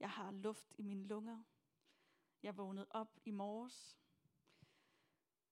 Jeg 0.00 0.10
har 0.10 0.30
luft 0.30 0.74
i 0.78 0.82
mine 0.82 1.04
lunger. 1.06 1.42
Jeg 2.42 2.56
vågnede 2.56 2.86
op 2.90 3.20
i 3.24 3.30
morges. 3.30 3.98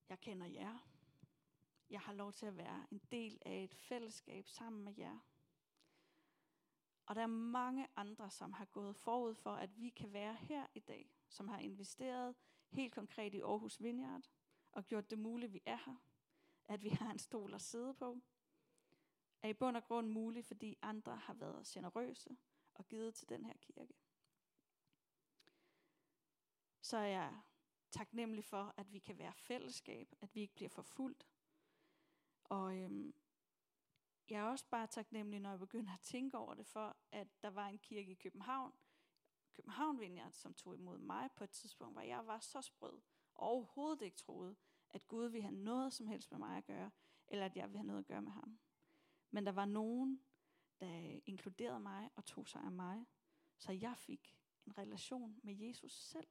Jeg 0.08 0.20
kender 0.20 0.46
jer. 0.46 0.88
Jeg 1.90 2.00
har 2.00 2.12
lov 2.12 2.32
til 2.32 2.46
at 2.46 2.56
være 2.56 2.86
en 2.90 3.00
del 3.10 3.38
af 3.46 3.64
et 3.64 3.74
fællesskab 3.74 4.48
sammen 4.48 4.84
med 4.84 4.94
jer. 4.98 5.18
Og 7.06 7.14
der 7.14 7.22
er 7.22 7.26
mange 7.26 7.86
andre, 7.96 8.30
som 8.30 8.52
har 8.52 8.64
gået 8.64 8.96
forud 8.96 9.34
for, 9.34 9.54
at 9.54 9.80
vi 9.80 9.88
kan 9.88 10.12
være 10.12 10.34
her 10.34 10.66
i 10.74 10.80
dag, 10.80 11.10
som 11.28 11.48
har 11.48 11.58
investeret 11.58 12.34
helt 12.70 12.94
konkret 12.94 13.34
i 13.34 13.40
Aarhus 13.40 13.82
Vineyard, 13.82 14.30
og 14.72 14.86
gjort 14.86 15.10
det 15.10 15.18
muligt, 15.18 15.48
at 15.50 15.54
vi 15.54 15.62
er 15.66 15.78
her, 15.86 15.96
at 16.64 16.82
vi 16.82 16.88
har 16.88 17.10
en 17.10 17.18
stol 17.18 17.54
at 17.54 17.62
sidde 17.62 17.94
på, 17.94 18.20
er 19.42 19.48
i 19.48 19.54
bund 19.54 19.76
og 19.76 19.84
grund 19.84 20.08
muligt, 20.08 20.46
fordi 20.46 20.76
andre 20.82 21.16
har 21.16 21.34
været 21.34 21.66
generøse 21.66 22.36
og 22.74 22.88
givet 22.88 23.14
til 23.14 23.28
den 23.28 23.44
her 23.44 23.54
kirke. 23.60 23.94
Så 26.86 26.96
er 26.96 27.06
jeg 27.06 27.40
taknemmelig 27.90 28.44
for, 28.44 28.74
at 28.76 28.92
vi 28.92 28.98
kan 28.98 29.18
være 29.18 29.32
fællesskab, 29.32 30.14
at 30.20 30.34
vi 30.34 30.40
ikke 30.40 30.54
bliver 30.54 30.68
forfulgt. 30.68 31.28
Og 32.44 32.76
øhm, 32.76 33.14
jeg 34.28 34.40
er 34.40 34.44
også 34.44 34.66
bare 34.70 34.86
taknemmelig, 34.86 35.40
når 35.40 35.50
jeg 35.50 35.58
begynder 35.58 35.92
at 35.92 36.00
tænke 36.00 36.38
over 36.38 36.54
det, 36.54 36.66
for 36.66 36.96
at 37.12 37.28
der 37.42 37.50
var 37.50 37.68
en 37.68 37.78
kirke 37.78 38.10
i 38.10 38.14
København, 38.14 38.72
København 39.52 40.00
Vineyard, 40.00 40.32
som 40.32 40.54
tog 40.54 40.74
imod 40.74 40.98
mig 40.98 41.30
på 41.36 41.44
et 41.44 41.50
tidspunkt, 41.50 41.94
hvor 41.94 42.02
jeg 42.02 42.26
var 42.26 42.38
så 42.38 42.62
sprød, 42.62 43.00
og 43.34 43.48
overhovedet 43.48 44.02
ikke 44.02 44.16
troede, 44.16 44.56
at 44.90 45.08
Gud 45.08 45.28
ville 45.28 45.42
have 45.42 45.54
noget 45.54 45.92
som 45.92 46.06
helst 46.06 46.30
med 46.30 46.38
mig 46.38 46.56
at 46.56 46.64
gøre, 46.64 46.90
eller 47.28 47.46
at 47.46 47.56
jeg 47.56 47.68
ville 47.68 47.78
have 47.78 47.86
noget 47.86 48.00
at 48.00 48.06
gøre 48.06 48.22
med 48.22 48.32
ham. 48.32 48.58
Men 49.30 49.46
der 49.46 49.52
var 49.52 49.64
nogen, 49.64 50.24
der 50.80 51.20
inkluderede 51.26 51.80
mig 51.80 52.10
og 52.16 52.24
tog 52.24 52.48
sig 52.48 52.60
af 52.60 52.72
mig, 52.72 53.06
så 53.58 53.72
jeg 53.72 53.96
fik 53.96 54.38
en 54.66 54.78
relation 54.78 55.40
med 55.42 55.54
Jesus 55.54 55.92
selv. 55.92 56.28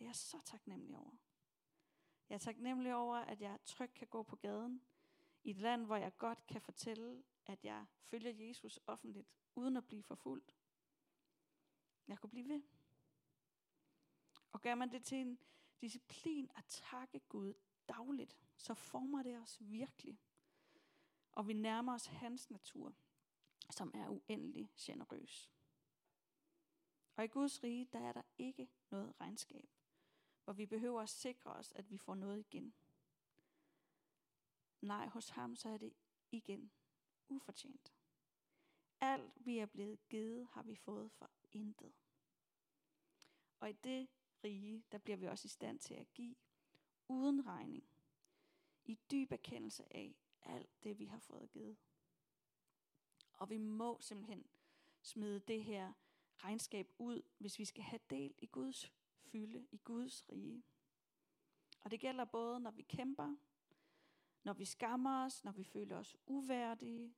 Det 0.00 0.06
er 0.06 0.08
jeg 0.08 0.16
så 0.16 0.40
taknemmelig 0.44 0.96
over. 0.96 1.16
Jeg 2.28 2.34
er 2.34 2.38
taknemmelig 2.38 2.94
over, 2.94 3.16
at 3.16 3.40
jeg 3.40 3.58
trygt 3.64 3.94
kan 3.94 4.06
gå 4.06 4.22
på 4.22 4.36
gaden 4.36 4.82
i 5.44 5.50
et 5.50 5.56
land, 5.56 5.86
hvor 5.86 5.96
jeg 5.96 6.18
godt 6.18 6.46
kan 6.46 6.60
fortælle, 6.60 7.22
at 7.46 7.64
jeg 7.64 7.86
følger 7.98 8.30
Jesus 8.30 8.80
offentligt, 8.86 9.28
uden 9.54 9.76
at 9.76 9.86
blive 9.86 10.02
forfulgt. 10.02 10.56
Jeg 12.08 12.18
kunne 12.18 12.30
blive 12.30 12.48
ved. 12.48 12.62
Og 14.52 14.60
gør 14.60 14.74
man 14.74 14.92
det 14.92 15.04
til 15.04 15.18
en 15.18 15.38
disciplin 15.80 16.50
at 16.56 16.64
takke 16.64 17.20
Gud 17.20 17.54
dagligt, 17.88 18.36
så 18.56 18.74
former 18.74 19.22
det 19.22 19.38
os 19.38 19.58
virkelig. 19.60 20.20
Og 21.32 21.48
vi 21.48 21.52
nærmer 21.52 21.94
os 21.94 22.06
hans 22.06 22.50
natur, 22.50 22.94
som 23.70 23.90
er 23.94 24.08
uendelig 24.08 24.70
generøs. 24.76 25.50
Og 27.16 27.24
i 27.24 27.28
Guds 27.28 27.62
rige, 27.62 27.88
der 27.92 27.98
er 28.00 28.12
der 28.12 28.22
ikke 28.38 28.68
noget 28.90 29.20
regnskab, 29.20 29.79
hvor 30.50 30.54
vi 30.54 30.66
behøver 30.66 31.02
at 31.02 31.08
sikre 31.08 31.52
os, 31.52 31.72
at 31.72 31.90
vi 31.90 31.98
får 31.98 32.14
noget 32.14 32.38
igen. 32.38 32.74
Nej, 34.80 35.06
hos 35.06 35.28
ham 35.28 35.56
så 35.56 35.68
er 35.68 35.78
det 35.78 35.92
igen 36.30 36.72
ufortjent. 37.28 37.94
Alt 39.00 39.46
vi 39.46 39.58
er 39.58 39.66
blevet 39.66 40.08
givet, 40.08 40.48
har 40.52 40.62
vi 40.62 40.76
fået 40.76 41.12
for 41.12 41.30
intet. 41.52 41.92
Og 43.60 43.70
i 43.70 43.72
det 43.72 44.08
rige, 44.44 44.84
der 44.92 44.98
bliver 44.98 45.16
vi 45.16 45.26
også 45.26 45.46
i 45.46 45.48
stand 45.48 45.78
til 45.78 45.94
at 45.94 46.14
give 46.14 46.36
uden 47.08 47.46
regning. 47.46 47.88
I 48.84 48.98
dyb 49.10 49.32
erkendelse 49.32 49.96
af 49.96 50.14
alt 50.42 50.84
det, 50.84 50.98
vi 50.98 51.04
har 51.04 51.18
fået 51.18 51.50
givet. 51.50 51.76
Og 53.32 53.50
vi 53.50 53.58
må 53.58 54.00
simpelthen 54.00 54.46
smide 55.02 55.40
det 55.40 55.64
her 55.64 55.92
regnskab 56.36 56.92
ud, 56.98 57.22
hvis 57.38 57.58
vi 57.58 57.64
skal 57.64 57.84
have 57.84 58.00
del 58.10 58.34
i 58.38 58.46
Guds 58.46 58.99
fylde, 59.32 59.66
i 59.70 59.76
Guds 59.76 60.28
rige. 60.32 60.62
Og 61.80 61.90
det 61.90 62.00
gælder 62.00 62.24
både, 62.24 62.60
når 62.60 62.70
vi 62.70 62.82
kæmper, 62.82 63.36
når 64.42 64.52
vi 64.52 64.64
skammer 64.64 65.24
os, 65.24 65.44
når 65.44 65.52
vi 65.52 65.64
føler 65.64 65.96
os 65.96 66.16
uværdige, 66.26 67.14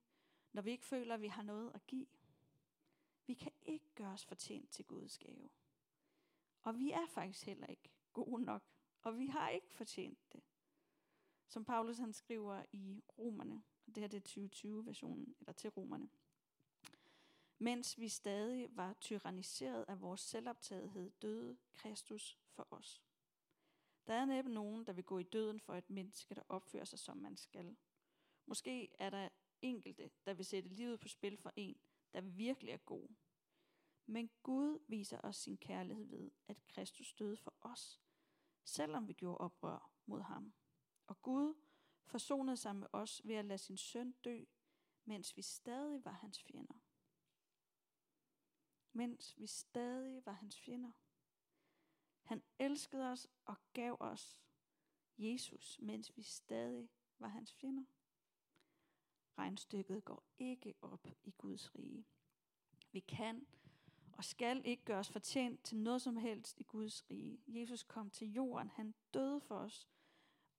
når 0.53 0.63
vi 0.63 0.71
ikke 0.71 0.87
føler, 0.87 1.15
at 1.15 1.21
vi 1.21 1.27
har 1.27 1.43
noget 1.43 1.71
at 1.75 1.87
give. 1.87 2.07
Vi 3.27 3.35
kan 3.35 3.53
ikke 3.63 3.95
gøre 3.95 4.13
os 4.13 4.25
fortjent 4.25 4.71
til 4.71 4.85
Guds 4.85 5.19
gave. 5.19 5.51
Og 6.63 6.79
vi 6.79 6.91
er 6.91 7.07
faktisk 7.07 7.47
heller 7.47 7.67
ikke 7.67 7.91
gode 8.13 8.43
nok, 8.43 8.63
og 9.03 9.19
vi 9.19 9.27
har 9.27 9.49
ikke 9.49 9.75
fortjent 9.75 10.33
det. 10.33 10.43
Som 11.49 11.65
Paulus 11.65 11.99
han 11.99 12.13
skriver 12.13 12.65
i 12.73 13.03
Romerne, 13.19 13.63
og 13.87 13.95
det 13.95 14.01
her 14.01 14.09
det 14.09 14.37
er 14.37 14.41
2020-versionen, 14.41 15.37
eller 15.41 15.53
til 15.53 15.71
Romerne. 15.71 16.11
Mens 17.63 17.99
vi 17.99 18.09
stadig 18.09 18.77
var 18.77 18.93
tyranniseret 19.01 19.85
af 19.89 20.01
vores 20.01 20.21
selvoptagethed, 20.21 21.11
døde 21.11 21.59
Kristus 21.73 22.39
for 22.51 22.69
os. 22.71 23.03
Der 24.07 24.15
er 24.15 24.25
næppe 24.25 24.51
nogen, 24.51 24.87
der 24.87 24.93
vil 24.93 25.05
gå 25.05 25.19
i 25.19 25.23
døden 25.23 25.61
for 25.61 25.75
et 25.75 25.91
menneske, 25.91 26.35
der 26.35 26.43
opfører 26.49 26.85
sig, 26.85 26.99
som 26.99 27.17
man 27.17 27.37
skal. 27.37 27.77
Måske 28.47 28.89
er 28.99 29.11
der 29.11 29.29
enkelte, 29.63 30.11
der 30.27 30.35
vil 30.35 30.45
sætte 30.45 30.69
livet 30.69 31.01
på 31.01 31.09
spil 31.09 31.37
for 31.37 31.53
en, 31.57 31.77
der 32.13 32.21
virkelig 32.21 32.73
er 32.73 32.77
god. 32.77 33.09
Men 34.07 34.31
Gud 34.43 34.79
viser 34.89 35.21
os 35.21 35.37
sin 35.37 35.57
kærlighed 35.57 36.05
ved, 36.05 36.31
at 36.49 36.69
Kristus 36.69 37.13
døde 37.13 37.37
for 37.37 37.55
os, 37.61 38.01
selvom 38.65 39.09
vi 39.09 39.13
gjorde 39.13 39.39
oprør 39.39 39.93
mod 40.07 40.21
ham. 40.21 40.55
Og 41.07 41.23
Gud 41.23 41.55
forsonede 42.07 42.57
sig 42.57 42.77
med 42.77 42.87
os 42.93 43.21
ved 43.25 43.35
at 43.35 43.45
lade 43.45 43.59
sin 43.59 43.77
søn 43.77 44.13
dø, 44.13 44.45
mens 45.05 45.37
vi 45.37 45.43
stadig 45.43 46.05
var 46.05 46.13
hans 46.13 46.43
fjender. 46.43 46.82
Mens 48.93 49.39
vi 49.39 49.47
stadig 49.47 50.27
var 50.27 50.33
hans 50.33 50.61
fjender. 50.61 50.93
Han 52.23 52.43
elskede 52.59 53.11
os 53.11 53.29
og 53.45 53.57
gav 53.73 53.97
os 54.01 54.39
Jesus, 55.19 55.79
mens 55.83 56.17
vi 56.17 56.23
stadig 56.23 56.91
var 57.19 57.29
hans 57.29 57.55
fjender. 57.55 57.85
Regnstykket 59.39 60.05
går 60.05 60.25
ikke 60.39 60.75
op 60.83 61.07
i 61.25 61.31
Guds 61.31 61.75
rige. 61.75 62.07
Vi 62.93 63.01
kan 63.01 63.47
og 64.13 64.25
skal 64.25 64.63
ikke 64.65 64.85
gøre 64.85 64.99
os 64.99 65.09
fortjent 65.11 65.65
til 65.65 65.79
noget 65.79 66.03
som 66.03 66.17
helst 66.17 66.61
i 66.61 66.63
Guds 66.63 67.11
rige. 67.11 67.41
Jesus 67.47 67.83
kom 67.83 68.11
til 68.11 68.33
jorden, 68.33 68.69
han 68.69 68.95
døde 69.15 69.41
for 69.41 69.59
os, 69.59 69.89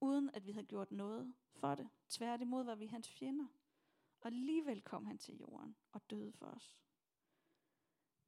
uden 0.01 0.29
at 0.33 0.45
vi 0.45 0.51
havde 0.51 0.65
gjort 0.65 0.91
noget 0.91 1.33
for 1.55 1.75
det. 1.75 1.89
Tværtimod 2.09 2.63
var 2.63 2.75
vi 2.75 2.85
hans 2.85 3.09
fjender. 3.09 3.47
Og 4.21 4.27
alligevel 4.27 4.81
kom 4.81 5.05
han 5.05 5.17
til 5.17 5.37
jorden 5.37 5.75
og 5.91 6.09
døde 6.09 6.31
for 6.31 6.45
os. 6.45 6.77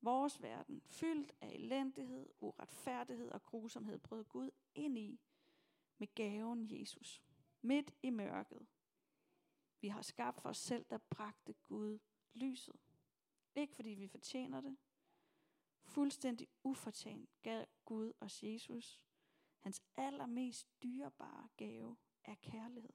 Vores 0.01 0.41
verden, 0.41 0.81
fyldt 0.81 1.33
af 1.41 1.47
elendighed, 1.47 2.29
uretfærdighed 2.39 3.31
og 3.31 3.43
grusomhed, 3.43 3.99
brød 3.99 4.23
Gud 4.23 4.49
ind 4.75 4.97
i 4.97 5.19
med 5.97 6.07
gaven 6.15 6.79
Jesus. 6.79 7.23
Midt 7.61 7.93
i 8.03 8.09
mørket. 8.09 8.67
Vi 9.81 9.87
har 9.87 10.01
skabt 10.01 10.41
for 10.41 10.49
os 10.49 10.57
selv, 10.57 10.85
der 10.89 10.97
bragte 10.97 11.53
Gud 11.53 11.99
lyset. 12.33 12.75
Ikke 13.55 13.75
fordi 13.75 13.89
vi 13.89 14.07
fortjener 14.07 14.61
det. 14.61 14.77
Fuldstændig 15.83 16.47
ufortjent 16.63 17.29
gav 17.43 17.65
Gud 17.85 18.13
os 18.19 18.43
Jesus. 18.43 19.05
Hans 19.59 19.81
allermest 19.95 20.83
dyrebare 20.83 21.49
gave 21.57 21.97
er 22.23 22.35
kærlighed. 22.35 22.93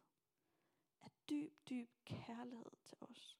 Er 1.00 1.08
dyb, 1.28 1.68
dyb 1.68 1.90
kærlighed 2.04 2.72
til 2.84 2.98
os. 3.00 3.39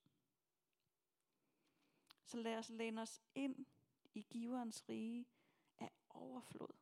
Så 2.31 2.37
lad 2.37 2.59
os 2.59 2.69
læne 2.69 3.03
os 3.03 3.23
ind 3.35 3.67
i 4.15 4.27
giverens 4.31 4.89
rige 4.89 5.27
af 5.79 5.91
overflod 6.09 6.73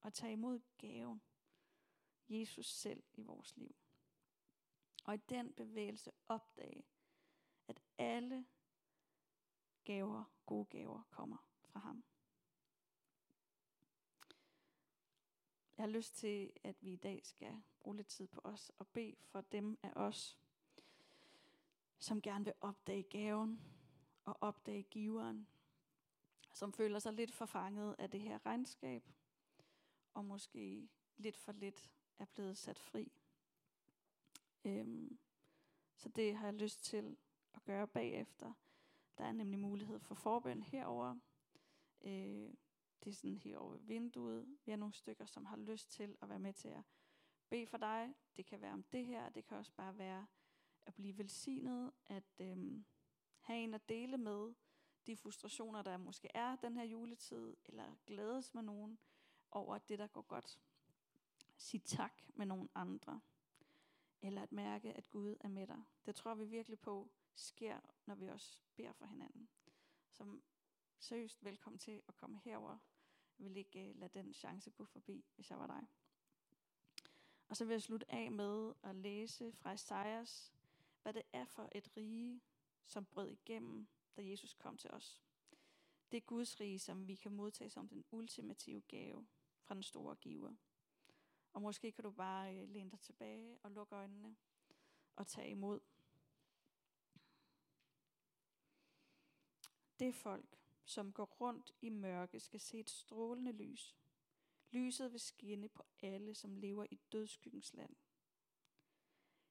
og 0.00 0.14
tage 0.14 0.32
imod 0.32 0.60
gaven, 0.78 1.22
Jesus 2.28 2.66
selv 2.66 3.02
i 3.12 3.22
vores 3.22 3.56
liv. 3.56 3.74
Og 5.04 5.14
i 5.14 5.18
den 5.28 5.52
bevægelse 5.52 6.12
opdage, 6.28 6.86
at 7.68 7.80
alle 7.98 8.46
gaver, 9.84 10.24
gode 10.46 10.64
gaver, 10.64 11.02
kommer 11.10 11.48
fra 11.62 11.80
ham. 11.80 12.04
Jeg 15.76 15.82
har 15.82 15.90
lyst 15.90 16.16
til, 16.16 16.52
at 16.62 16.76
vi 16.82 16.92
i 16.92 16.96
dag 16.96 17.26
skal 17.26 17.62
bruge 17.80 17.96
lidt 17.96 18.08
tid 18.08 18.26
på 18.26 18.40
os 18.44 18.72
og 18.78 18.86
bede 18.88 19.16
for 19.20 19.40
dem 19.40 19.78
af 19.82 19.92
os, 19.96 20.38
som 21.98 22.22
gerne 22.22 22.44
vil 22.44 22.54
opdage 22.60 23.02
gaven 23.02 23.79
og 24.24 24.36
opdage 24.40 24.82
giveren, 24.82 25.48
som 26.52 26.72
føler 26.72 26.98
sig 26.98 27.12
lidt 27.12 27.32
forfanget 27.32 27.96
af 27.98 28.10
det 28.10 28.20
her 28.20 28.46
regnskab, 28.46 29.08
og 30.14 30.24
måske 30.24 30.88
lidt 31.16 31.36
for 31.36 31.52
lidt 31.52 31.92
er 32.18 32.24
blevet 32.24 32.58
sat 32.58 32.78
fri. 32.78 33.12
Øhm, 34.64 35.18
så 35.96 36.08
det 36.08 36.36
har 36.36 36.46
jeg 36.46 36.54
lyst 36.54 36.84
til 36.84 37.16
at 37.54 37.64
gøre 37.64 37.88
bagefter. 37.88 38.52
Der 39.18 39.24
er 39.24 39.32
nemlig 39.32 39.58
mulighed 39.58 40.00
for 40.00 40.14
forbøn 40.14 40.62
herover. 40.62 41.16
Øh, 42.02 42.50
det 43.04 43.10
er 43.10 43.14
sådan 43.14 43.36
herovre 43.36 43.78
ved 43.78 43.86
vinduet. 43.86 44.58
Vi 44.64 44.72
er 44.72 44.76
nogle 44.76 44.94
stykker, 44.94 45.26
som 45.26 45.46
har 45.46 45.56
lyst 45.56 45.90
til 45.90 46.16
at 46.22 46.28
være 46.28 46.38
med 46.38 46.52
til 46.52 46.68
at 46.68 46.82
bede 47.48 47.66
for 47.66 47.78
dig. 47.78 48.14
Det 48.36 48.46
kan 48.46 48.60
være 48.60 48.72
om 48.72 48.82
det 48.82 49.06
her. 49.06 49.28
Det 49.28 49.44
kan 49.44 49.56
også 49.56 49.72
bare 49.72 49.98
være 49.98 50.26
at 50.86 50.94
blive 50.94 51.18
velsignet. 51.18 51.92
At 52.06 52.24
øhm, 52.38 52.84
have 53.50 53.64
en 53.64 53.74
at 53.74 53.88
dele 53.88 54.18
med 54.18 54.54
de 55.06 55.16
frustrationer, 55.16 55.82
der 55.82 55.96
måske 55.96 56.28
er 56.34 56.56
den 56.56 56.76
her 56.76 56.84
juletid. 56.84 57.56
Eller 57.64 57.96
glædes 58.06 58.54
med 58.54 58.62
nogen 58.62 58.98
over 59.50 59.78
det, 59.78 59.98
der 59.98 60.06
går 60.06 60.22
godt. 60.22 60.60
Sig 61.56 61.82
tak 61.82 62.22
med 62.34 62.46
nogle 62.46 62.68
andre. 62.74 63.20
Eller 64.22 64.42
at 64.42 64.52
mærke, 64.52 64.92
at 64.92 65.10
Gud 65.10 65.36
er 65.40 65.48
med 65.48 65.66
dig. 65.66 65.82
Det 66.06 66.14
tror 66.14 66.34
vi 66.34 66.44
virkelig 66.44 66.80
på 66.80 67.10
sker, 67.34 67.80
når 68.06 68.14
vi 68.14 68.28
også 68.28 68.58
beder 68.74 68.92
for 68.92 69.06
hinanden. 69.06 69.48
Så 70.10 70.40
seriøst 70.98 71.44
velkommen 71.44 71.78
til 71.78 72.02
at 72.08 72.16
komme 72.16 72.40
herover. 72.44 72.78
Jeg 73.38 73.48
vil 73.48 73.56
ikke 73.56 73.90
uh, 73.90 74.00
lade 74.00 74.18
den 74.18 74.32
chance 74.32 74.70
gå 74.70 74.84
forbi, 74.84 75.24
hvis 75.34 75.50
jeg 75.50 75.58
var 75.58 75.66
dig. 75.66 75.86
Og 77.48 77.56
så 77.56 77.64
vil 77.64 77.72
jeg 77.74 77.82
slutte 77.82 78.12
af 78.12 78.32
med 78.32 78.72
at 78.82 78.96
læse 78.96 79.52
fra 79.52 79.72
Esajas, 79.72 80.54
hvad 81.02 81.12
det 81.12 81.22
er 81.32 81.44
for 81.44 81.68
et 81.72 81.96
rige, 81.96 82.40
som 82.86 83.06
brød 83.06 83.28
igennem, 83.28 83.88
da 84.16 84.28
Jesus 84.28 84.54
kom 84.54 84.76
til 84.76 84.90
os. 84.90 85.22
Det 86.10 86.16
er 86.16 86.20
Guds 86.20 86.60
rige, 86.60 86.78
som 86.78 87.08
vi 87.08 87.14
kan 87.14 87.32
modtage 87.32 87.70
som 87.70 87.88
den 87.88 88.04
ultimative 88.10 88.80
gave 88.80 89.26
fra 89.62 89.74
den 89.74 89.82
store 89.82 90.16
giver. 90.16 90.54
Og 91.52 91.62
måske 91.62 91.92
kan 91.92 92.04
du 92.04 92.10
bare 92.10 92.56
øh, 92.56 92.68
læne 92.68 92.90
dig 92.90 93.00
tilbage 93.00 93.58
og 93.62 93.70
lukke 93.70 93.94
øjnene 93.94 94.36
og 95.16 95.26
tage 95.26 95.50
imod. 95.50 95.80
Det 99.98 100.14
folk, 100.14 100.58
som 100.84 101.12
går 101.12 101.24
rundt 101.24 101.72
i 101.80 101.88
mørke, 101.88 102.40
skal 102.40 102.60
se 102.60 102.80
et 102.80 102.90
strålende 102.90 103.52
lys. 103.52 103.96
Lyset 104.70 105.12
vil 105.12 105.20
skinne 105.20 105.68
på 105.68 105.82
alle, 106.02 106.34
som 106.34 106.56
lever 106.56 106.86
i 106.90 107.00
dødskyggens 107.12 107.74
land. 107.74 107.96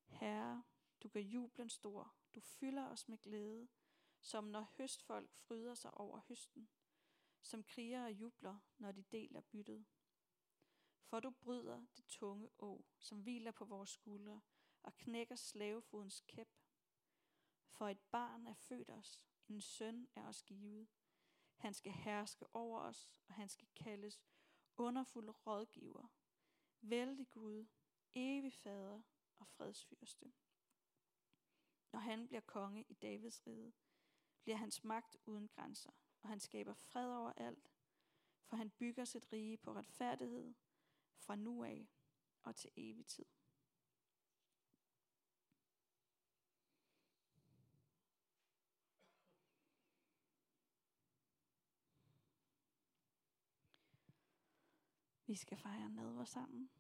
Herre, 0.06 0.64
du 1.04 1.08
gør 1.08 1.20
jublen 1.20 1.70
stor. 1.70 2.16
Du 2.36 2.40
fylder 2.40 2.90
os 2.90 3.08
med 3.08 3.18
glæde, 3.18 3.68
som 4.22 4.44
når 4.44 4.74
høstfolk 4.78 5.34
fryder 5.34 5.76
sig 5.76 5.94
over 5.94 6.20
høsten, 6.28 6.70
som 7.42 7.64
kriger 7.64 8.04
og 8.04 8.12
jubler, 8.12 8.60
når 8.78 8.92
de 8.92 9.04
deler 9.04 9.42
byttet. 9.42 9.86
For 11.04 11.20
du 11.20 11.30
bryder 11.30 11.86
det 11.98 12.06
tunge 12.06 12.50
å, 12.60 12.86
som 12.98 13.22
hviler 13.22 13.52
på 13.52 13.66
vores 13.66 13.90
skuldre, 13.90 14.42
og 14.84 14.98
knækker 14.98 15.36
slavefodens 15.36 16.22
kæp. 16.28 16.50
For 17.70 17.88
et 17.88 18.00
barn 18.00 18.48
er 18.48 18.54
født 18.54 18.90
os, 18.90 19.20
en 19.48 19.62
søn 19.62 20.08
er 20.16 20.28
os 20.28 20.44
givet. 20.44 20.88
Han 21.56 21.74
skal 21.74 21.92
herske 21.92 22.56
over 22.56 22.80
os, 22.82 23.10
og 23.28 23.34
han 23.34 23.50
skal 23.50 23.68
kaldes 23.76 24.22
underfuld 24.78 25.30
rådgiver, 25.48 26.08
vældig 26.82 27.30
Gud, 27.30 27.68
evig 28.14 28.54
fader 28.54 29.02
og 29.38 29.48
fredsfyrste. 29.48 30.34
Når 31.92 32.00
han 32.00 32.28
bliver 32.28 32.42
konge 32.42 32.86
i 32.90 32.94
Davids 32.94 33.48
rige, 33.48 33.74
bliver 34.44 34.58
hans 34.58 34.84
magt 34.84 35.18
uden 35.26 35.48
grænser, 35.48 35.92
og 36.22 36.30
han 36.30 36.40
skaber 36.40 36.74
fred 36.74 37.16
over 37.16 37.34
alt, 37.38 37.72
for 38.46 38.56
han 38.56 38.70
bygger 38.70 39.06
sit 39.06 39.34
rige 39.34 39.58
på 39.58 39.74
retfærdighed 39.74 40.54
fra 41.18 41.36
nu 41.36 41.64
af 41.64 41.90
og 42.44 42.56
til 42.56 42.72
evig 42.76 43.06
tid. 43.06 43.26
Vi 55.30 55.36
skal 55.36 55.58
fejre 55.58 55.90
nadver 55.90 56.26
sammen. 56.26 56.72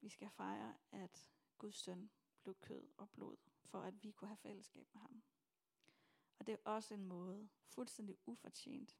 Vi 0.00 0.08
skal 0.08 0.30
fejre, 0.30 0.78
at 0.90 1.28
Guds 1.58 1.76
søn 1.76 2.10
blev 2.42 2.54
kød 2.54 2.88
og 2.96 3.10
blod, 3.10 3.36
for 3.64 3.80
at 3.82 4.02
vi 4.02 4.10
kunne 4.10 4.28
have 4.28 4.36
fællesskab 4.36 4.88
med 4.92 5.00
ham. 5.00 5.22
Og 6.38 6.46
det 6.46 6.52
er 6.52 6.70
også 6.70 6.94
en 6.94 7.04
måde, 7.04 7.48
fuldstændig 7.66 8.16
ufortjent, 8.26 8.96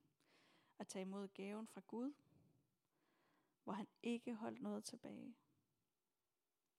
at 0.78 0.88
tage 0.88 1.02
imod 1.02 1.28
gaven 1.28 1.66
fra 1.66 1.80
Gud, 1.86 2.12
hvor 3.64 3.72
han 3.72 3.88
ikke 4.02 4.34
holdt 4.34 4.62
noget 4.62 4.84
tilbage. 4.84 5.36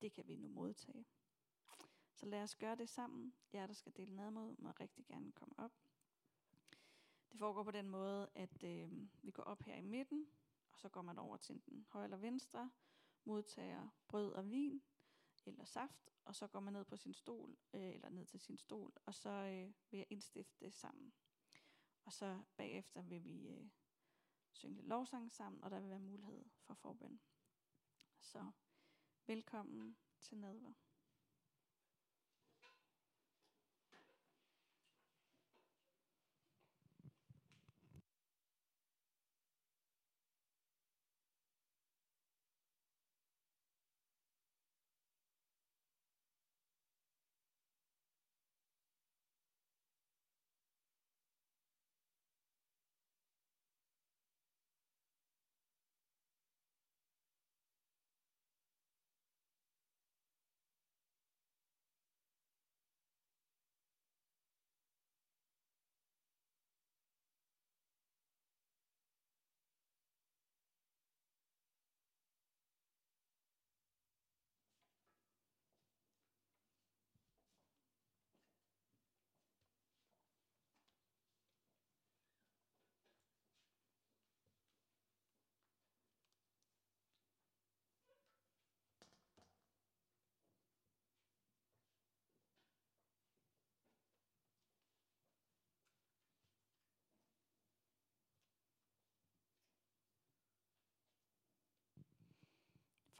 Det 0.01 0.13
kan 0.13 0.27
vi 0.27 0.35
nu 0.35 0.47
modtage. 0.47 1.05
Så 2.13 2.25
lad 2.25 2.43
os 2.43 2.55
gøre 2.55 2.75
det 2.75 2.89
sammen. 2.89 3.33
Jer, 3.53 3.67
der 3.67 3.73
skal 3.73 3.93
dele 3.97 4.15
nadmod, 4.15 4.55
må 4.57 4.71
rigtig 4.71 5.05
gerne 5.05 5.31
komme 5.31 5.53
op. 5.57 5.71
Det 7.31 7.39
foregår 7.39 7.63
på 7.63 7.71
den 7.71 7.89
måde, 7.89 8.29
at 8.35 8.63
øh, 8.63 8.91
vi 9.21 9.31
går 9.31 9.43
op 9.43 9.61
her 9.61 9.75
i 9.75 9.81
midten, 9.81 10.27
og 10.71 10.79
så 10.79 10.89
går 10.89 11.01
man 11.01 11.17
over 11.17 11.37
til 11.37 11.61
den 11.65 11.85
højre 11.89 12.03
eller 12.03 12.17
venstre, 12.17 12.71
modtager 13.23 13.87
brød 14.07 14.31
og 14.31 14.51
vin, 14.51 14.81
eller 15.47 15.65
saft, 15.65 16.09
og 16.25 16.35
så 16.35 16.47
går 16.47 16.59
man 16.59 16.73
ned 16.73 16.85
på 16.85 16.97
sin 16.97 17.13
stol, 17.13 17.57
øh, 17.73 17.95
eller 17.95 18.09
ned 18.09 18.25
til 18.25 18.39
sin 18.39 18.57
stol, 18.57 18.93
og 19.05 19.15
så 19.15 19.29
øh, 19.29 19.73
vil 19.91 19.97
jeg 19.97 20.07
indstifte 20.09 20.65
det 20.65 20.73
sammen. 20.73 21.13
Og 22.05 22.13
så 22.13 22.43
bagefter 22.57 23.01
vil 23.01 23.23
vi 23.23 23.47
øh, 23.47 23.69
synge 24.53 24.75
lidt 24.75 24.87
lovsang 24.87 25.31
sammen, 25.31 25.63
og 25.63 25.71
der 25.71 25.79
vil 25.79 25.89
være 25.89 25.99
mulighed 25.99 26.45
for 26.59 26.73
forbøn. 26.73 27.21
Så 28.19 28.51
velkommen 29.27 29.97
til 30.19 30.37
nadver. 30.37 30.73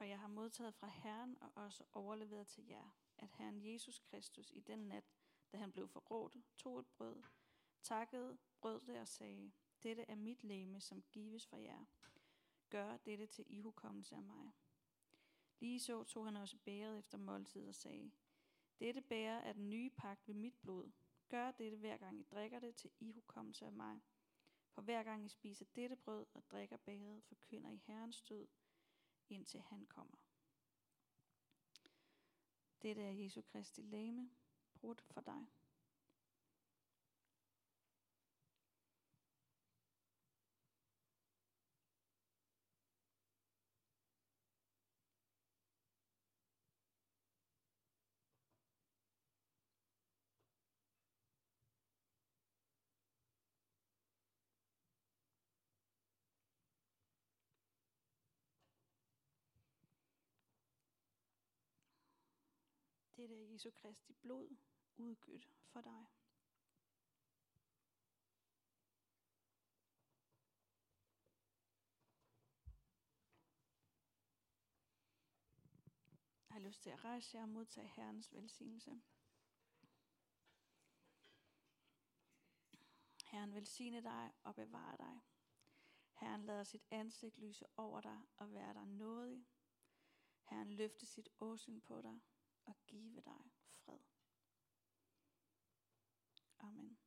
For 0.02 0.06
jeg 0.06 0.20
har 0.20 0.28
modtaget 0.28 0.74
fra 0.76 0.88
Herren 0.88 1.38
og 1.42 1.52
også 1.56 1.84
overleveret 1.92 2.48
til 2.48 2.68
jer, 2.68 2.96
at 3.18 3.28
Herren 3.28 3.74
Jesus 3.74 4.00
Kristus 4.00 4.52
i 4.52 4.60
den 4.60 4.80
nat, 4.80 5.04
da 5.52 5.58
han 5.58 5.72
blev 5.72 5.88
forrådt, 5.88 6.38
tog 6.56 6.80
et 6.80 6.86
brød, 6.88 7.24
takkede, 7.84 8.38
brød 8.62 8.82
det 8.82 9.00
og 9.00 9.08
sagde, 9.08 9.52
dette 9.84 10.06
er 10.08 10.16
mit 10.16 10.44
læme, 10.44 10.82
som 10.82 11.04
gives 11.12 11.48
for 11.48 11.58
jer. 11.58 11.86
Gør 12.70 12.98
dette 12.98 13.26
til 13.26 13.46
ihukommelse 13.48 14.16
af 14.16 14.24
mig. 14.24 14.52
Lige 15.60 15.80
så 15.80 16.04
tog 16.04 16.26
han 16.26 16.36
også 16.36 16.58
bæret 16.58 17.00
efter 17.00 17.18
måltid 17.18 17.68
og 17.68 17.76
sagde, 17.76 18.12
dette 18.80 19.02
bærer 19.02 19.40
er 19.40 19.54
den 19.54 19.70
nye 19.70 19.90
pagt 19.90 20.28
ved 20.28 20.36
mit 20.36 20.56
blod. 20.62 20.92
Gør 21.30 21.52
dette 21.52 21.78
hver 21.78 21.98
gang 21.98 22.20
I 22.20 22.24
drikker 22.24 22.60
det 22.60 22.76
til 22.76 22.92
ihukommelse 23.00 23.66
af 23.66 23.72
mig. 23.72 24.02
For 24.72 24.82
hver 24.82 25.04
gang 25.04 25.26
I 25.26 25.30
spiser 25.30 25.66
dette 25.76 25.96
brød 25.96 26.26
og 26.34 26.44
drikker 26.52 26.78
bæret, 26.78 27.24
forkynder 27.24 27.70
I 27.70 27.82
Herrens 27.86 28.22
død, 28.22 28.48
indtil 29.32 29.62
han 29.62 29.86
kommer. 29.86 30.18
Dette 32.82 33.02
er 33.02 33.12
Jesu 33.12 33.42
Kristi 33.42 33.82
læme, 33.82 34.30
brudt 34.74 35.02
for 35.02 35.22
dig. 35.22 35.48
Dette 63.22 63.36
er 63.36 63.52
Jesu 63.52 63.72
Kristi 63.72 64.14
blod, 64.14 64.58
udgydt 64.98 65.50
for 65.64 65.82
dig. 65.82 66.06
Jeg 76.48 76.54
har 76.54 76.60
lyst 76.60 76.82
til 76.82 76.90
at 76.90 77.04
rejse 77.04 77.38
jer 77.38 77.44
og 77.44 77.50
modtage 77.50 77.88
Herrens 77.88 78.34
velsignelse. 78.34 79.02
Herren 83.26 83.54
velsigne 83.54 84.04
dig 84.04 84.34
og 84.44 84.56
bevare 84.56 84.98
dig. 84.98 85.22
Herren 86.14 86.46
lader 86.46 86.64
sit 86.64 86.84
ansigt 86.92 87.38
lyse 87.38 87.66
over 87.78 88.02
dig 88.02 88.22
og 88.38 88.54
være 88.54 88.74
dig 88.74 88.86
nådig. 88.86 89.48
Herren 90.44 90.72
løfte 90.72 91.06
sit 91.06 91.30
åsyn 91.40 91.82
på 91.82 92.02
dig 92.02 92.22
og 92.66 92.76
give 92.88 93.22
dig 93.26 93.52
fred. 93.86 94.00
Amen. 96.60 97.01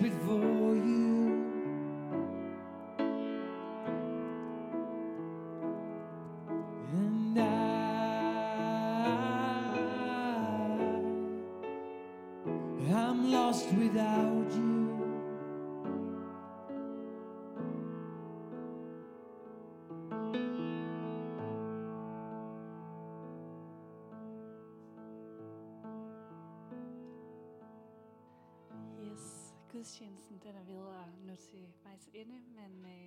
with 0.00 0.12
voice. 0.22 0.37
Gudstjenesten 29.88 30.38
den 30.42 30.56
er 30.56 30.64
ved 30.64 30.86
at 31.02 31.26
nå 31.26 31.34
til 31.36 31.66
vejs 31.84 32.08
ende, 32.14 32.34
men 32.56 32.84
øh, 32.86 32.97